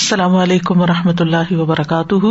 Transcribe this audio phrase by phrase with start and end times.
[0.00, 2.26] السلام علیکم و رحمۃ اللہ وبرکاتہ۔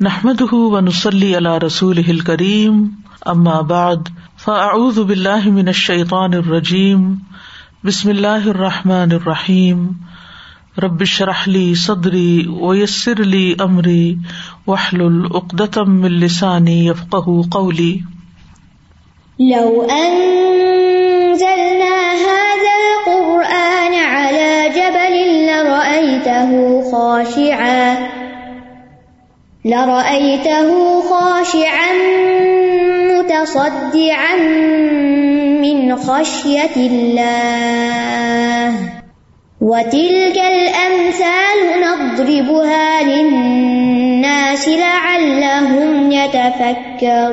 [0.00, 2.86] نحمد و نسلی اللہ رسول کریم
[3.26, 3.96] اما بعد،
[4.38, 7.14] فاعوذ باللہ من الشیطان الرجیم،
[7.84, 9.88] بسم اللہ الرحمٰن الرحیم۔
[10.78, 14.16] ربش رحلی صدری ویسر علی عمری
[14.66, 17.98] وحل العقدم السانی یفق قولی۔
[19.38, 21.73] لو أنزلنا
[25.94, 27.96] لرأيته خاشعا
[29.64, 31.92] لرأيته خاشعا
[33.12, 34.36] متصدعا
[35.62, 38.74] من خشية الله.
[39.60, 47.24] وتلك الأمثال نضربها للناس لعلهم يتفكرون.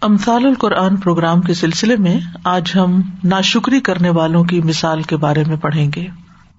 [0.00, 5.44] امثال القرآن پروگرام کے سلسلے میں آج ہم ناشکری کرنے والوں کی مثال کے بارے
[5.46, 6.06] میں پڑھیں گے۔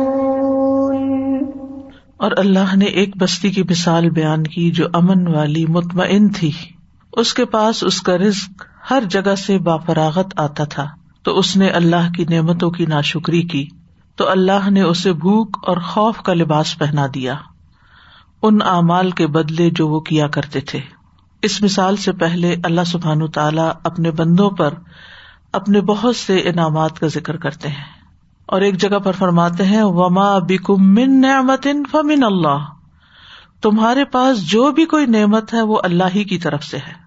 [2.16, 6.52] اور اللہ نے ایک بستی کی مثال بیان کی جو امن والی مطمئن تھی۔
[7.12, 10.86] اس کے پاس اس کا رزق ہر جگہ سے بافراغت آتا تھا۔
[11.22, 13.66] تو اس نے اللہ کی نعمتوں کی ناشکری کی۔
[14.16, 17.34] تو اللہ نے اسے بھوک اور خوف کا لباس پہنا دیا۔
[18.42, 20.80] ان اعمال کے بدلے جو وہ کیا کرتے تھے۔
[21.42, 24.74] اس مثال سے پہلے اللہ سبحان تعالیٰ اپنے بندوں پر
[25.52, 28.02] اپنے بہت سے انعامات کا ذکر کرتے ہیں۔
[28.46, 32.64] اور ایک جگہ پر فرماتے ہیں، وما بکم من نعمت فمن اللہ
[33.62, 37.01] تمہارے پاس جو بھی کوئی نعمت ہے، وہ اللہ ہی کی طرف سے ہے۔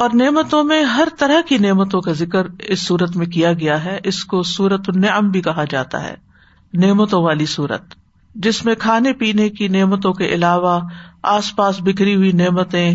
[0.00, 3.98] اور نعمتوں میں ہر طرح کی نعمتوں کا ذکر اس صورت میں کیا گیا ہے،
[4.04, 6.14] اس کو سورت النعم بھی کہا جاتا ہے،
[6.74, 7.82] نعمتوں والی صورت۔
[8.34, 10.80] جس میں کھانے پینے کی نعمتوں کے علاوہ
[11.22, 12.94] آس پاس بکھری ہوئی نعمتیں،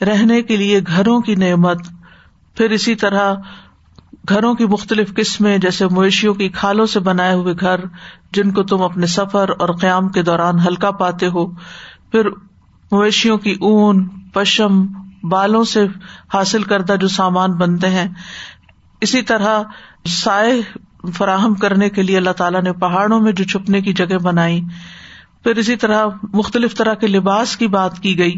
[0.00, 1.78] رہنے کے لیے گھروں کی نعمت،
[2.56, 3.34] پھر اسی طرح
[4.28, 7.80] گھروں کی مختلف قسمیں جیسے مویشیوں کی کھالوں سے بنائے ہوئے گھر،
[8.32, 11.46] جن کو تم اپنے سفر اور قیام کے دوران ہلکا پاتے ہو،
[12.12, 12.28] پھر
[12.92, 14.86] مویشیوں کی اون، پشم
[15.28, 15.86] بالوں سے
[16.34, 18.08] حاصل کردہ جو سامان بنتے ہیں،
[19.00, 19.62] اسی طرح
[20.06, 20.60] سائے
[21.12, 24.60] فراہم کرنے کے لیے اللہ تعالیٰ نے پہاڑوں میں جو چھپنے کی جگہ بنائی،
[25.42, 28.34] پھر اسی طرح مختلف طرح کے لباس کی بات کی گئی۔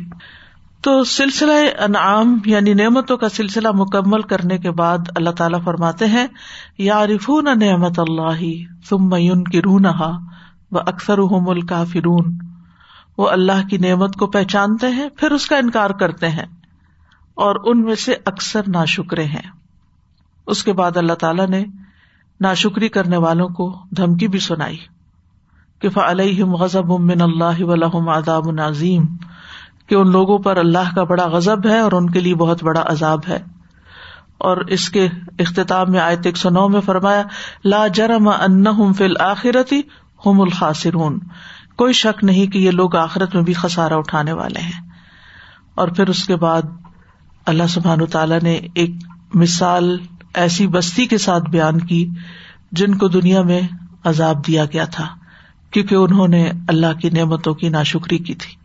[0.82, 6.26] تو سلسلہ انعام یعنی نعمتوں کا سلسلہ مکمل کرنے کے بعد اللہ تعالیٰ فرماتے ہیں
[6.78, 8.40] یا عارفون نعمت اللہ
[8.88, 10.18] تم میون کی رونہا
[10.70, 12.38] و اکثر ملک فرون
[13.18, 16.46] وہ اللہ کی نعمت کو پہچانتے ہیں، پھر اس کا انکار کرتے ہیں۔
[17.38, 19.50] اور ان میں سے اکثر نا شکرے ہیں۔
[20.46, 21.64] اس کے بعد اللہ تعالیٰ نے
[22.40, 24.76] ناشکری کرنے والوں کو دھمکی بھی سنائی
[25.78, 29.04] کہ فعلیہم غضب من اللہ ولہم عذاب عظیم
[29.86, 32.82] کہ ان لوگوں پر اللہ کا بڑا غضب ہے اور ان کے لیے بہت بڑا
[32.86, 33.38] عذاب ہے۔
[34.38, 37.22] اور اس کے اختتام میں آیت ایک سو نو میں فرمایا،
[37.64, 39.80] لا جرم انہم فی الآخرتی
[40.26, 41.18] ہم الخاسرون۔
[41.76, 44.88] کوئی شک نہیں کہ یہ لوگ آخرت میں بھی خسارا اٹھانے والے ہیں۔
[45.74, 46.62] اور پھر اس کے بعد
[47.48, 48.90] اللہ سبحان تعالیٰ نے ایک
[49.34, 49.98] مثال
[50.34, 52.08] ایسی بستی کے ساتھ بیان کی
[52.72, 53.60] جن کو دنیا میں
[54.04, 55.06] عذاب دیا گیا تھا،
[55.70, 58.56] کیونکہ انہوں نے اللہ کی نعمتوں کی ناشکری کی تھی۔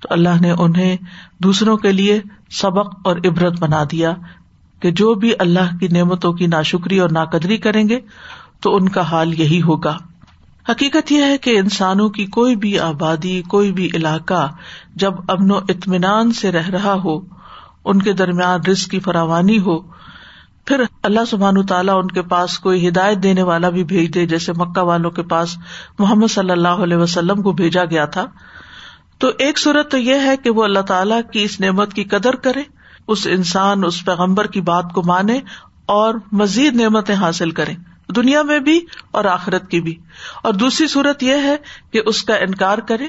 [0.00, 0.96] تو اللہ نے انہیں
[1.42, 4.12] دوسروں کے لیے سبق اور عبرت بنا دیا
[4.80, 8.00] کہ جو بھی اللہ کی نعمتوں کی ناشکری اور ناقدری کریں گے،
[8.60, 9.96] تو ان کا حال یہی ہوگا۔
[10.68, 14.54] حقیقت یہ ہے کہ انسانوں کی کوئی بھی آبادی، کوئی بھی علاقہ
[14.94, 17.35] جب امن و اطمینان سے رہ رہا ہو
[17.86, 19.78] ان کے درمیان رزق کی فراوانی ہو،
[20.64, 24.52] پھر اللہ سبحان تعالیٰ ان کے پاس کوئی ہدایت دینے والا بھی بھیج دے، جیسے
[24.52, 25.58] مکہ والوں کے پاس
[25.98, 28.26] محمد صلی اللہ علیہ وسلم کو بھیجا گیا تھا۔
[29.18, 32.36] تو ایک صورت تو یہ ہے کہ وہ اللہ تعالیٰ کی اس نعمت کی قدر
[32.36, 32.62] کرے،
[33.08, 35.40] اس انسان، اس پیغمبر کی بات کو مانے
[35.86, 37.72] اور مزید نعمتیں حاصل کرے،
[38.16, 38.80] دنیا میں بھی
[39.10, 39.94] اور آخرت کی بھی۔
[40.42, 41.56] اور دوسری صورت یہ ہے
[41.90, 43.04] کہ اس کا انکار کرے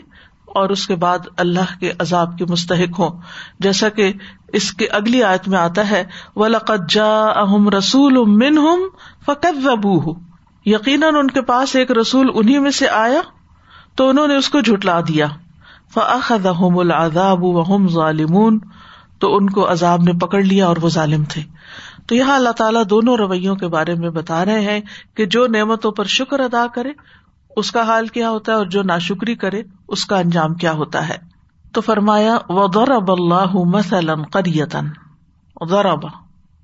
[0.46, 3.22] اور اس کے بعد اللہ کے عذاب کے مستحق ہوں۔
[3.60, 4.14] جیسا کہ
[4.48, 6.04] اس کے اگلی آیت میں آتا ہے،
[6.36, 8.82] وَلَقَدْ جَاءَهُمْ رَسُولٌ مِّنْهُمْ
[9.26, 10.14] فَكَذَّبُوهُ۔
[10.66, 13.22] یقیناً ان کے پاس ایک رسول انہیں میں سے آیا
[13.96, 15.28] تو انہوں نے اس کو جھٹلا دیا۔
[15.94, 18.58] فَأَخَذَهُمُ الْعَذَابُ وَهُمْ ظَالِمُونَ۔
[19.20, 21.42] تو ان کو عذاب نے پکڑ لیا اور وہ ظالم تھے۔
[22.08, 24.80] تو یہاں اللہ تعالیٰ دونوں رویوں کے بارے میں بتا رہے ہیں
[25.16, 26.90] کہ جو نعمتوں پر شکر ادا کرے،
[27.56, 31.10] اس کا حال کیا ہوتا ہے اور جو ناشکری کرے، اس کا انجام کیا ہوتا
[31.10, 31.37] ہے۔
[31.72, 34.88] تو فرمایا و اللہ مثلاً قریتن
[35.70, 36.10] دوربا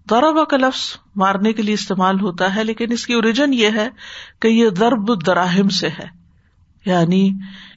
[0.09, 3.89] دوربا کا لفظ مارنے کے لیے استعمال ہوتا ہے، لیکن اس کی اوریجن یہ ہے
[4.39, 6.23] کہ یہ ضرب دراہم سے ہے۔
[6.85, 7.31] یعنی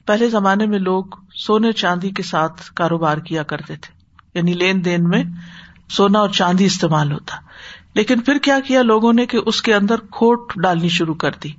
[0.05, 1.03] پہلے زمانے میں لوگ
[1.35, 3.93] سونے چاندی کے ساتھ کاروبار کیا کرتے تھے۔
[4.33, 5.23] یعنی لین دین میں
[5.89, 7.37] سونا اور چاندی استعمال ہوتا۔
[7.93, 11.49] لیکن پھر کیا کیا لوگوں نے کہ اس کے اندر کھوٹ ڈالنی شروع کر دی۔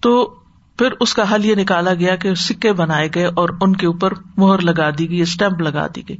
[0.00, 0.37] تو
[0.78, 4.12] پھر اس کا حل یہ نکالا گیا کہ سکے بنائے گئے اور ان کے اوپر
[4.36, 6.16] مہر لگا دی گئی اسٹمپ لگا دی گئی۔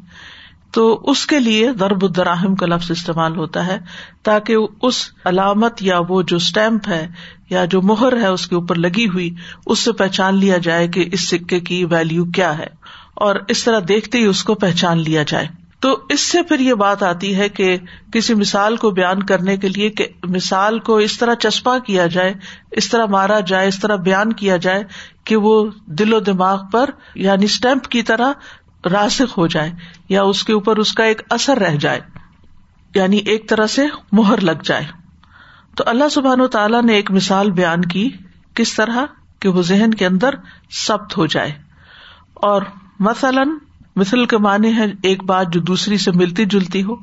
[0.73, 3.79] تو اس کے لیے درب الدراہم کا لفظ استعمال ہوتا ہے
[4.23, 4.95] تاکہ اس
[5.25, 7.09] علامت یا وہ جو اسٹمپ ہے
[7.51, 9.35] یا جو مہر ہے اس کے اوپر لگی ہوئی،
[9.67, 12.67] اس سے پہچان لیا جائے کہ اس سکے کی ویلو کیا ہے۔
[13.15, 16.75] اور اس طرح دیکھتے ہی اس کو پہچان لیا جائے۔ تو اس سے پھر یہ
[16.75, 17.79] بات آتی ہے کہ
[18.13, 22.35] کسی مثال کو بیان کرنے کے لیے کہ مثال کو اس طرح چسپا کیا جائے،
[22.71, 24.85] اس طرح مارا جائے، اس طرح بیان کیا جائے
[25.25, 28.33] کہ وہ دل و دماغ پر یعنی اسٹمپ کی طرح
[28.85, 29.73] راسک ہو جائے
[30.09, 32.01] یا اس کے اوپر اس کا ایک اثر رہ جائے
[32.95, 34.85] یعنی ایک طرح سے مہر لگ جائے۔
[35.77, 38.11] تو اللہ سبحان و تعالیٰ نے ایک مثال بیان کی
[38.55, 39.05] کس طرح
[39.41, 40.35] کہ وہ ذہن کے اندر
[40.71, 41.53] سبت ہو جائے۔
[42.35, 42.63] اور
[43.01, 43.49] مثلاً
[43.99, 46.95] مثل کے معنی ہے ایک بات جو دوسری سے ملتی جلتی ہو۔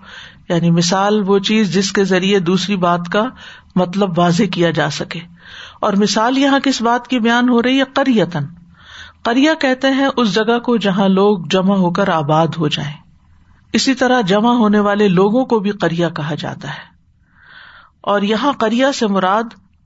[0.50, 3.25] یعنی مثال وہ چیز جس کے ذریعے دوسری بات کا
[3.75, 5.19] مطلب واضح کیا جا سکے۔
[5.81, 8.45] اور مثال یہاں کس بات کی بیان ہو رہی ہے؟ کریتن
[9.24, 12.94] کریا کہتے ہیں اس جگہ کو جہاں لوگ جمع ہو کر آباد ہو جائیں۔
[13.74, 16.95] اسی طرح جمع ہونے والے لوگوں کو بھی کریا کہا جاتا ہے۔
[18.01, 19.44] اور یہاں کریا سے مراد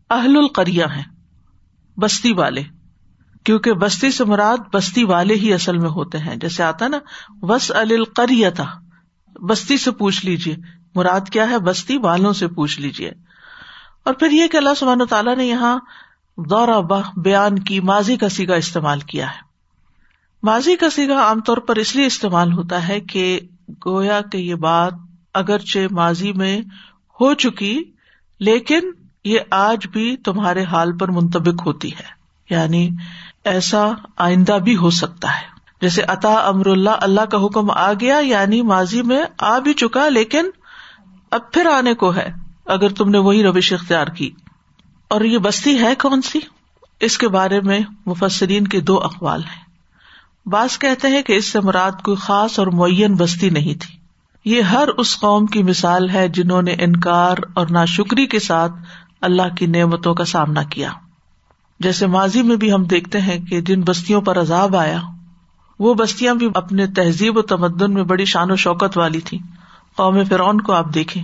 [0.10, 1.04] اہل القریا ہے
[1.98, 2.64] بستی والے۔
[3.44, 6.98] کیونکہ بستی سے مراد بستی والے ہی اصل میں ہوتے ہیں۔ جیسے آتا نا
[7.42, 8.64] وس القریتا
[9.50, 10.56] بستی سے پوچھ لیجیے
[10.96, 13.12] مراد کیا ہے؟ بستی والوں سے پوچھ لیجیے
[14.04, 15.80] اور پھر یہ کہ اللہ سبحانہ تعالیٰ نے یہاں
[16.38, 19.48] دورہ بہ بیان کی، ماضی کا سیگا استعمال کیا ہے۔
[20.44, 23.40] ماضی کا سیگا عام طور پر اس لیے استعمال ہوتا ہے کہ
[23.86, 24.94] گویا کہ یہ بات
[25.34, 26.62] اگرچہ ماضی میں
[27.22, 27.84] ہو چکی،
[28.40, 28.80] لیکن
[29.24, 32.19] یہ آج بھی تمہارے حال پر منتبک ہوتی ہے۔
[32.50, 32.90] یعنی
[33.44, 33.88] ایسا
[34.18, 38.62] آئندہ بھی ہو سکتا ہے۔ جیسے عطا امر اللہ اللہ کا حکم آ گیا یعنی
[38.62, 40.46] ماضی میں آ بھی چکا، لیکن
[41.32, 42.32] اب پھر آنے کو ہے،
[42.66, 44.32] اگر تم نے وہی روش اختیار کی۔
[45.08, 46.40] اور یہ بستی ہے کون سی؟
[47.00, 49.70] اس کے بارے میں مفسرین کے دو اقوال ہیں۔
[50.50, 53.98] بعض کہتے ہیں کہ اس سے مراد کوئی خاص اور معین بستی نہیں تھی۔
[54.46, 58.72] یہ ہر اس قوم کی مثال ہے جنہوں نے انکار اور نا شکری کے ساتھ
[59.22, 60.92] اللہ کی نعمتوں کا سامنا کیا۔
[61.80, 65.02] جیسے ماضی میں بھی ہم دیکھتے ہیں کہ جن بستیوں پر عذاب آیا،
[65.80, 69.40] وہ بستیاں بھی اپنے تہذیب و تمدن میں بڑی شان و شوکت والی تھی
[69.96, 71.24] قوم فرعون کو آپ دیکھیں۔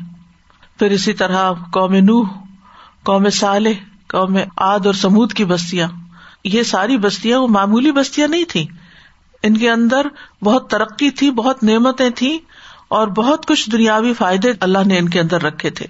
[0.80, 2.28] پھر اسی طرح قوم نوح،
[3.04, 3.70] قوم صالح،
[4.10, 5.88] قوم آد اور سمود کی بستیاں۔
[6.44, 8.68] یہ ساری بستیاں وہ معمولی بستیاں نہیں تھی
[9.44, 10.08] ان کے اندر
[10.44, 12.38] بہت ترقی تھی، بہت نعمتیں تھیں
[12.88, 15.86] اور بہت کچھ دنیاوی فائدے اللہ نے ان کے اندر رکھے تھے۔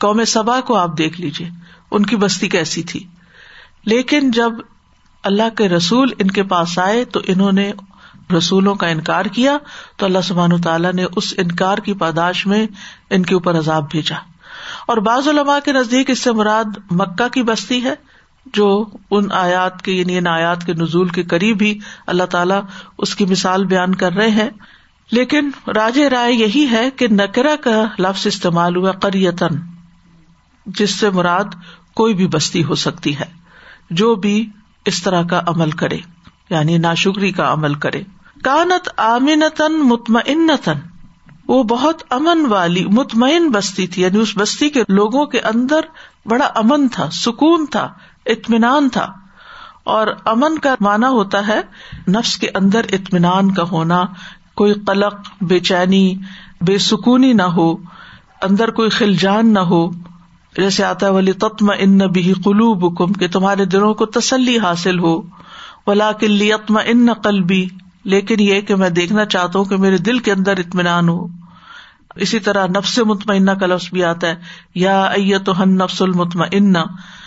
[0.00, 1.50] قوم سبا کو آپ دیکھ لیجیے
[1.90, 3.04] ان کی بستی کیسی تھی۔
[3.84, 4.52] لیکن جب
[5.24, 7.72] اللہ کے رسول ان کے پاس آئے تو انہوں نے
[8.38, 9.58] رسولوں کا انکار کیا،
[9.96, 12.66] تو اللہ سبحان تعالیٰ نے اس انکار کی پاداش میں
[13.10, 14.16] ان کے اوپر عذاب بھیجا۔
[14.86, 17.94] اور بعض علماء کے نزدیک اس سے مراد مکہ کی بستی ہے،
[18.54, 22.62] جو ان آیات کے یعنی ان آیات کے نزول کے قریب ہی اللہ تعالیٰ
[22.98, 24.50] اس کی مثال بیان کر رہے ہیں۔
[25.10, 29.48] لیکن راج رائے یہی ہے کہ نکرا کا لفظ استعمال ہوا کریتن
[30.66, 31.44] جس سے مراد
[31.94, 33.37] کوئی بھی بستی ہو سکتی ہے۔
[33.90, 34.50] جو بھی
[34.84, 35.98] اس طرح کا عمل کرے
[36.50, 38.02] یعنی ناشکری کا عمل کرے۔
[38.42, 40.78] کانت آمینتن مطمئنتن
[41.48, 45.80] وہ بہت امن والی، مطمئن بستی تھی یعنی اس بستی کے لوگوں کے اندر
[46.26, 47.88] بڑا امن تھا، سکون تھا،
[48.26, 49.12] اطمینان تھا۔
[49.84, 51.60] اور امن کا معنی ہوتا ہے
[52.08, 54.04] نفس کے اندر اطمینان کا ہونا،
[54.54, 56.14] کوئی قلق، بے چینی،
[56.60, 57.76] بے سکونی نہ ہو،
[58.42, 59.90] اندر کوئی خلجان نہ ہو۔
[60.58, 65.22] جیسے آتا ولی تتم ان بھی قلوب کم کہ تمہارے دلوں کو تسلی حاصل ہو۔
[65.86, 67.66] ولا کلیتم ان قلبی
[68.04, 71.26] لیکن یہ کہ میں دیکھنا چاہتا ہوں کہ میرے دل کے اندر اطمینان ہو۔
[72.16, 74.34] اسی طرح نفس مطمئنہ کا لفظ بھی آتا ہے،
[74.74, 76.74] یا ایت ہن نفس المطمئن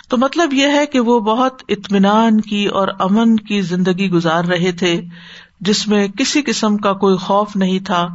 [0.08, 4.72] تو مطلب یہ ہے کہ وہ بہت اطمینان کی اور امن کی زندگی گزار رہے
[4.72, 5.00] تھے،
[5.60, 8.08] جس میں کسی قسم کا کوئی خوف نہیں تھا،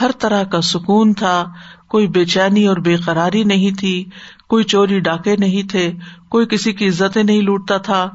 [0.00, 1.44] ہر طرح کا سکون تھا،
[1.88, 4.04] کوئی بے چینی اور بے قراری نہیں تھی۔
[4.52, 5.92] کوئی چوری ڈاکے نہیں تھے،
[6.28, 8.08] کوئی کسی کی عزتیں نہیں لوٹتا تھا،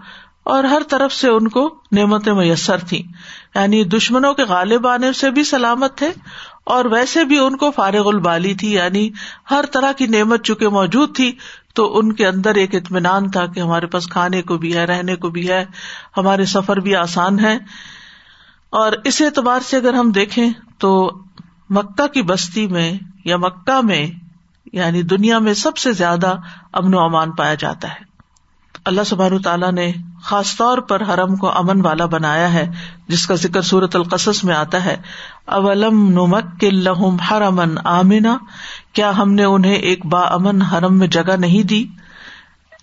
[0.44, 3.02] اور ہر طرف سے ان کو نعمتیں میسر تھیں۔
[3.56, 6.12] یعنی دشمنوں کے غالب آنے سے بھی سلامت تھے،
[6.66, 9.10] اور ویسے بھی ان کو فارغ البالی تھی۔ یعنی
[9.52, 11.32] ہر طرح کی نعمت چونکہ موجود تھی،
[11.74, 15.16] تو ان کے اندر ایک اطمینان تھا کہ ہمارے پاس کھانے کو بھی ہے، رہنے
[15.16, 15.66] کو بھی ہے،
[16.18, 17.58] ہمارے سفر بھی آسان ہے
[18.70, 20.94] اور اس اعتبار سے اگر ہم دیکھیں تو
[21.70, 22.92] مکہ کی بستی میں
[23.26, 24.06] یا مکہ میں
[24.74, 26.36] یعنی دنیا میں سب سے زیادہ
[26.74, 28.08] امن و امان پایا جاتا ہے۔
[28.86, 29.92] اللہ سبحان تعالیٰ نے
[30.24, 32.72] خاص طور پر حرم کو امن والا بنایا ہے،
[33.08, 34.98] جس کا ذکر صورت القصص میں آتا ہے۔
[35.46, 38.38] اولم نمک لہم ہر امن آمنا
[38.94, 41.86] کیا ہم نے انہیں ایک با امن حرم میں جگہ نہیں دی؟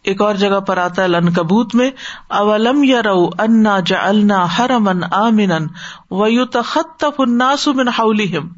[0.02, 1.90] ایک اور جگہ پر آتا ہے لن کبوت میں،
[2.28, 5.52] اولم یا رو انا جا النا ہر امن آمن
[6.10, 8.48] و یو تخت الناس من حولہم۔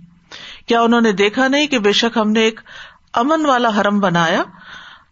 [0.67, 2.61] کیا انہوں نے دیکھا نہیں کہ بے شک ہم نے ایک
[3.17, 4.43] امن والا حرم بنایا،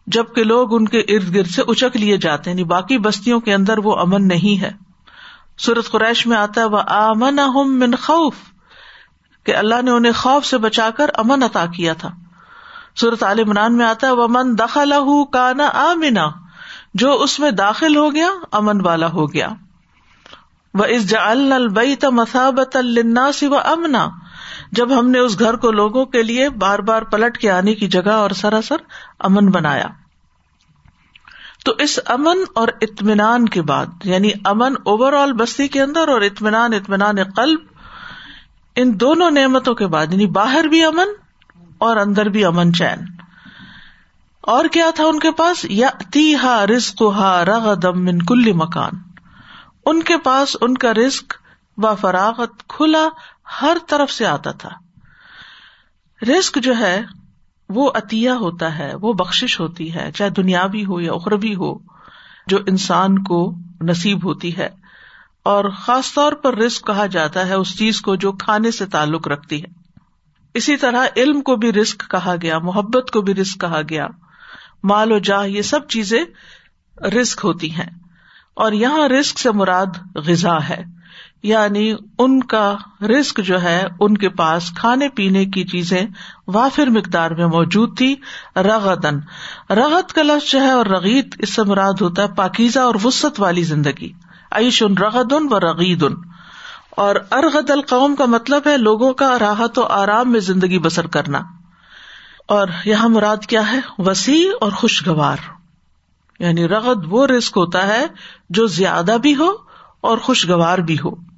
[0.07, 3.55] جبکہ لوگ ان کے ارد گرد سے اچک لیے جاتے ہیں۔ یعنی باقی بستیوں کے
[3.55, 4.71] اندر وہ امن نہیں ہے۔
[5.59, 8.35] سورت قریش میں آتا ہے وہ امن من خوف،
[9.45, 12.11] کہ اللہ نے انہیں خوف سے بچا کر امن عطا کیا تھا۔
[12.97, 14.93] سورت عال عمران میں آتا ہے وہ من دخل
[15.33, 16.27] کا نا آمنا،
[16.95, 19.49] جو اس میں داخل ہو گیا، امن والا ہو گیا۔
[20.75, 24.09] وہ اس جا البئی مسابت الناس و امنا
[24.75, 27.89] جب ہم نے اس گھر کو لوگوں کے لیے بار بار پلٹ کے آنے کی
[27.89, 28.77] جگہ اور سراسر
[29.19, 29.87] امن بنایا۔
[31.65, 36.21] تو اس امن اور اطمینان کے بعد یعنی امن اوور آل بستی کے اندر اور
[36.21, 37.61] اطمینان اطمینان قلب،
[38.77, 41.09] ان دونوں نعمتوں کے بعد یعنی باہر بھی امن
[41.79, 42.99] اور اندر بھی امن چین۔
[44.41, 48.53] اور کیا تھا ان کے پاس؟ یا تی ہا رسک ہا رغ دم من کل
[48.53, 48.93] مکان۔
[49.87, 51.35] ان کے پاس ان کا رسک
[51.77, 53.09] و فراغت کھلا
[53.63, 54.71] ہر طرف سے آتا تھا۔
[56.23, 57.03] رسک جو ہے،
[57.69, 61.79] وہ عطیہ ہوتا ہے، وہ بخش ہوتی ہے، چاہے دنیاوی ہو یا اخروی ہو،
[62.47, 64.69] جو انسان کو نصیب ہوتی ہے۔
[65.43, 69.29] اور خاص طور پر رسک کہا جاتا ہے اس چیز کو جو کھانے سے تعلق
[69.29, 69.69] رکھتی ہے۔
[70.55, 74.07] اسی طرح علم کو بھی رسک کہا گیا، محبت کو بھی رسک کہا گیا۔
[74.83, 76.25] مال و جاہ، یہ سب چیزیں
[77.05, 77.91] رسک ہوتی ہیں۔
[78.55, 80.85] اور یہاں رسک سے مراد غذا ہے۔
[81.45, 86.07] یعنی ان کا رسک جو ہے، ان کے پاس کھانے پینے کی چیزیں
[86.49, 88.17] وافر مقدار میں موجود تھی
[88.57, 89.19] رغدن
[89.73, 93.41] رغت کا لفظ جو ہے اور رغیت اس سے مراد ہوتا ہے پاکیزہ اور وسط
[93.41, 94.13] والی زندگی۔
[94.53, 96.15] عیش ان رغد ان و رغید ان
[96.91, 101.41] اور ارغد القوم کا مطلب ہے لوگوں کا راحت و آرام میں زندگی بسر کرنا۔
[102.49, 105.37] اور یہاں مراد کیا ہے؟ وسیع اور خوشگوار۔
[106.39, 108.07] یعنی رغد وہ رسک ہوتا ہے
[108.51, 109.53] جو زیادہ بھی ہو
[110.01, 111.34] اور خوشگوار بھی ہو۔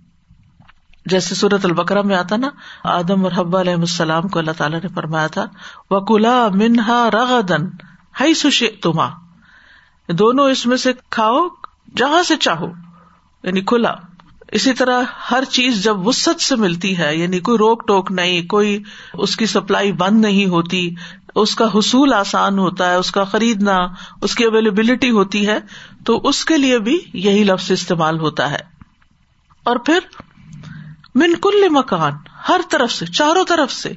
[1.06, 2.48] جیسے صورت البکرا میں آتا نا،
[2.84, 5.44] آدم اور حبا علیہ السلام کو اللہ تعالیٰ نے فرمایا تھا
[5.90, 7.66] وکلا منہا رغدن
[8.20, 9.08] ہائی سش تما
[10.08, 11.48] دونوں اس میں سے کھاؤ
[11.96, 12.66] جہاں سے چاہو
[13.42, 13.94] یعنی کھلا۔
[14.48, 18.82] اسی طرح ہر چیز جب وسط سے ملتی ہے یعنی کوئی روک ٹوک نہیں، کوئی
[19.14, 20.94] اس کی سپلائی بند نہیں ہوتی،
[21.34, 23.78] اس کا حصول آسان ہوتا ہے، اس کا خریدنا،
[24.22, 25.58] اس کی اویلیبلٹی ہوتی ہے،
[26.04, 28.58] تو اس کے لیے بھی یہی لفظ استعمال ہوتا ہے۔
[29.64, 29.98] اور پھر
[31.16, 32.12] من کل مکان،
[32.48, 33.92] ہر طرف سے، چاروں طرف سے۔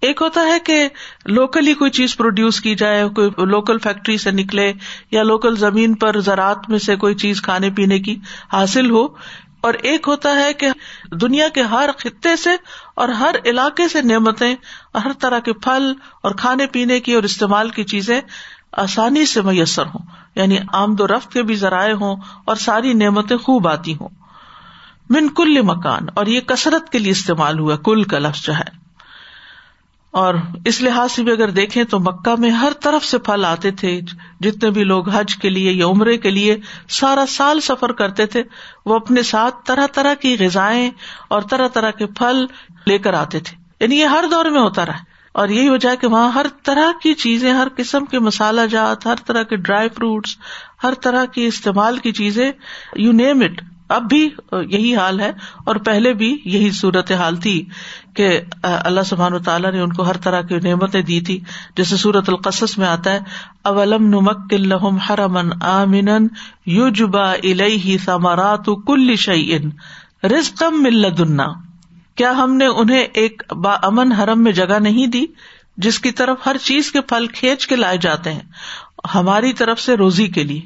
[0.00, 0.88] ایک ہوتا ہے کہ
[1.24, 4.72] لوکلی کوئی چیز پروڈیوس کی جائے، کوئی لوکل فیکٹری سے نکلے،
[5.10, 8.16] یا لوکل زمین پر زراعت میں سے کوئی چیز کھانے پینے کی
[8.52, 9.06] حاصل ہو۔
[9.60, 10.68] اور ایک ہوتا ہے کہ
[11.12, 12.50] دنیا کے ہر خطے سے
[12.94, 14.54] اور ہر علاقے سے نعمتیں
[14.94, 18.20] ہر طرح کے پھل اور کھانے پینے کی اور استعمال کی چیزیں
[18.72, 23.36] آسانی سے میسر ہوں یعنی آمد و رفت کے بھی ذرائع ہوں اور ساری نعمتیں
[23.36, 24.08] خوب آتی ہوں۔
[25.12, 28.82] من کل مکان، اور یہ کثرت کے لیے استعمال ہوا، کل کا لفظ جو ہے۔
[30.10, 33.70] اور اس لحاظ سے بھی اگر دیکھیں تو مکہ میں ہر طرف سے پھل آتے
[33.70, 34.00] تھے،
[34.40, 36.56] جتنے بھی لوگ حج کے لیے یا عمرے کے لیے
[36.88, 38.42] سارا سال سفر کرتے تھے،
[38.86, 40.90] وہ اپنے ساتھ طرح طرح کی غذائیں
[41.28, 42.46] اور طرح طرح کے پھل
[42.86, 44.98] لے کر آتے تھے۔ یعنی یہ ہر دور میں ہوتا رہا۔
[45.32, 49.06] اور یہی وجہ ہے کہ وہاں ہر طرح کی چیزیں، ہر قسم کے مسالہ جات،
[49.06, 50.36] ہر طرح کے ڈرائی فروٹس،
[50.84, 52.52] ہر طرح کی استعمال کی چیزیں
[52.96, 53.62] یو نیم اٹ
[53.92, 54.20] اب بھی
[54.68, 55.30] یہی حال ہے
[55.64, 57.54] اور پہلے بھی یہی صورت حال تھی
[58.14, 58.28] کہ
[58.62, 61.38] اللہ سبحان تعالیٰ نے ان کو ہر طرح کی نعمتیں دی تھی،
[61.76, 63.18] جیسے سورت القصص میں آتا ہے،
[63.64, 66.26] اولم نمک الحم ہر امن آمن
[66.66, 69.70] یو جبا الہی سمارات کل شعین
[70.26, 71.46] رزقم ملدنا
[72.16, 75.24] کیا ہم نے انہیں ایک با امن حرم میں جگہ نہیں دی
[75.76, 78.46] جس کی طرف ہر چیز کے پھل کھینچ کے لائے جاتے ہیں،
[79.14, 80.60] ہماری طرف سے روزی کے لیے؟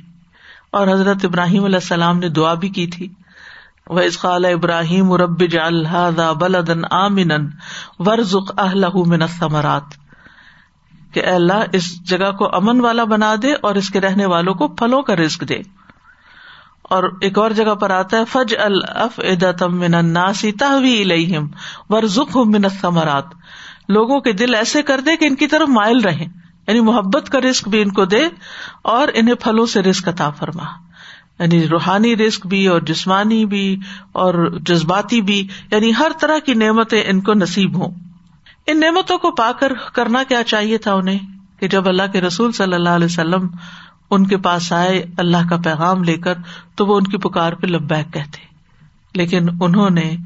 [0.76, 3.08] اور حضرت ابراہیم علیہ السلام نے دعا بھی کی تھی۔
[3.86, 7.30] و اسقال ابراہیم رب جا بلدن آمن
[7.98, 9.94] ورژ اہل من ثمرات
[11.14, 14.68] کہ اللہ، اس جگہ کو امن والا بنا دے اور اس کے رہنے والوں کو
[14.68, 15.58] پھلوں کا رسک دے۔
[16.82, 21.04] اور ایک اور جگہ پر آتا ہے فج الف ادم من الناسی تحوی
[21.88, 22.62] ورژ من
[23.88, 27.40] لوگوں کے دل ایسے کر دے کہ ان کی طرف مائل رہے یعنی محبت کا
[27.40, 28.28] رسک بھی ان کو دے
[28.82, 30.64] اور انہیں پھلوں سے رسک عطا فرما۔
[31.38, 33.76] یعنی روحانی رسک بھی اور جسمانی بھی
[34.12, 37.94] اور جذباتی بھی یعنی ہر طرح کی نعمتیں ان کو نصیب ہوں۔
[38.66, 41.18] ان نعمتوں کو پا کر کرنا کیا چاہیے تھا انہیں؟
[41.60, 43.46] کہ جب اللہ کے رسول صلی اللہ علیہ وسلم
[44.10, 46.34] ان کے پاس آئے، اللہ کا پیغام لے کر
[46.74, 48.38] تو وہ ان کی پکار پہ لبیک کہتے۔
[49.14, 50.16] لیکن انہوں نے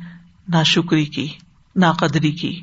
[0.49, 1.29] نا شکری کی
[1.77, 2.61] نا قدری کی۔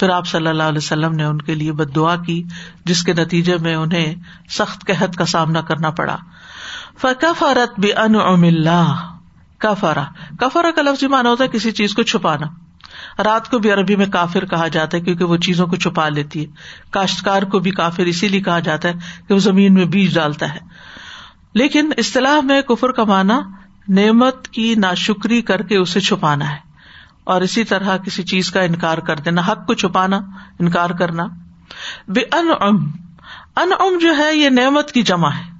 [0.00, 2.42] پھر آپ صلی اللہ علیہ وسلم نے ان کے لیے بد دعا کی،
[2.84, 4.14] جس کے نتیجے میں انہیں
[4.50, 6.16] سخت قحط کا سامنا کرنا پڑا۔
[7.00, 9.16] فکفرت بھی ان اللہ
[9.58, 10.04] کفرا
[10.40, 12.46] کفرا کا لفظ مانا ہوتا ہے کسی چیز کو چھپانا۔
[13.22, 16.40] رات کو بھی عربی میں کافر کہا جاتا ہے کیونکہ وہ چیزوں کو چھپا لیتی
[16.40, 16.46] ہے۔
[16.90, 18.94] کاشتکار کو بھی کافر اسی لیے کہا جاتا ہے
[19.28, 20.58] کہ وہ زمین میں بیج ڈالتا ہے۔
[21.54, 23.40] لیکن اصطلاح میں کفر کا مانا
[23.88, 26.73] نعمت کی ناشکری کر کے اسے چھپانا ہے۔
[27.24, 30.20] اور اسی طرح کسی چیز کا انکار کر دینا، حق کو چھپانا،
[30.58, 31.24] انکار کرنا۔
[32.08, 32.76] بے ان ام
[33.56, 35.52] ان ام جو ہے یہ نعمت کی جمع ہے۔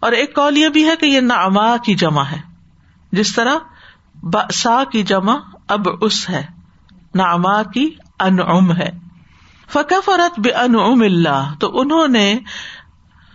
[0.00, 2.40] اور ایک کال یہ بھی ہے کہ یہ نعما کی جمع ہے۔
[3.12, 3.54] جس طرح
[4.52, 5.36] سا کی جمع
[5.68, 6.46] اب اس ہے
[7.14, 7.90] نعما کی
[8.20, 8.90] ان ام ہے۔
[9.68, 12.38] فکفرت بے ان ام اللہ، تو انہوں نے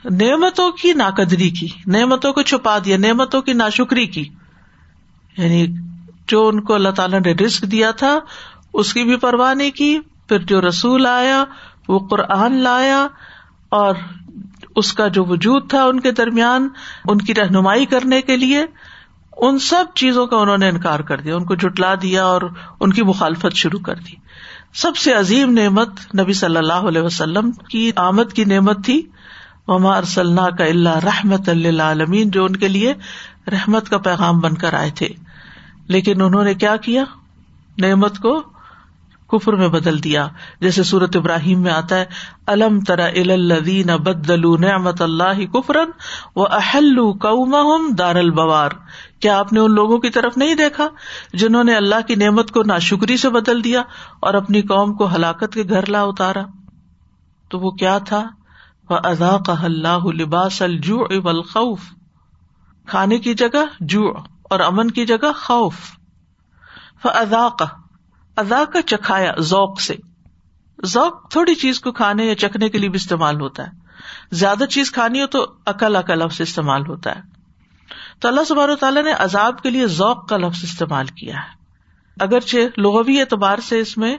[0.06, 4.30] نعمتوں کی ناقدری کی، نعمتوں کو چھپا دیا، نعمتوں کی ناشکری کی۔
[5.38, 5.68] یعنی
[6.30, 8.20] جو ان کو اللہ تعالیٰ نے رسک دیا تھا،
[8.74, 11.44] اس کی بھی پرواہ نہیں کی۔ پھر جو رسول آیا،
[11.88, 13.08] وہ قرآن لایا
[13.70, 13.96] اور
[14.76, 16.70] اس کا جو وجود تھا ان کے درمیان،
[17.06, 18.66] ان کی رہنمائی کرنے کے لیے
[19.38, 22.42] ان سب چیزوں کا انہوں نے انکار کر دیا۔ ان کو جٹلا دیا اور
[22.80, 24.16] ان کی مخالفت شروع کر دی۔
[24.74, 29.02] سب سے عظیم نعمت نبی صلی اللہ علیہ وسلم کی آمد کی نعمت تھی۔
[29.68, 32.94] مما ارسل کا اللہ رحمت اللہ عالمین جو ان کے لیے
[33.48, 35.08] رحمت کا پیغام بن کر آئے تھے۔
[35.90, 37.04] لیکن انہوں نے کیا کیا؟
[37.78, 38.44] نعمت کو
[39.28, 40.28] کفر میں بدل دیا۔
[40.62, 42.06] جیسے سورت ابراہیم میں آتا ہے،
[42.48, 45.90] الم ترا الدین بدلو نعمت اللہ کفرن
[46.36, 48.70] و اہل قوم دار البوار۔
[49.20, 50.88] کیا آپ نے ان لوگوں کی طرف نہیں دیکھا
[51.34, 53.82] جنہوں نے اللہ کی نعمت کو ناشکری سے بدل دیا
[54.20, 56.44] اور اپنی قوم کو ہلاکت کے گھر لا اتارا؟
[57.50, 58.30] تو وہ کیا تھا؟
[58.90, 61.80] وہ ادا کا اللہ لباس الجو الخوف
[62.86, 64.14] کھانے کی جگہ جو
[64.50, 65.76] اور امن کی جگہ خوف۔
[67.02, 67.66] فضا کا
[68.38, 69.96] ادا کا چکھایا ذوق سے۔
[70.86, 73.72] ذوق تھوڑی چیز کو کھانے یا چکھنے کے لیے بھی استعمال ہوتا ہے۔
[74.32, 77.22] زیادہ چیز کھانی ہو تو عقل عقل لفظ استعمال ہوتا ہے۔
[78.20, 81.60] تو اللہ سبار تعالیٰ نے عذاب کے لیے ذوق کا لفظ استعمال کیا ہے۔
[82.20, 84.18] اگرچہ لغوی اعتبار سے اس میں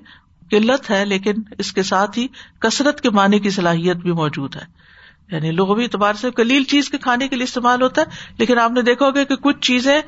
[0.51, 2.27] قلت ہے، لیکن اس کے ساتھ ہی
[2.61, 4.81] کثرت کے معنی کی صلاحیت بھی موجود ہے۔
[5.33, 8.71] یعنی لغوی اعتبار سے کلیل چیز کے کھانے کے لیے استعمال ہوتا ہے، لیکن آپ
[8.71, 10.01] نے دیکھا ہوگا کہ کچھ چیزیں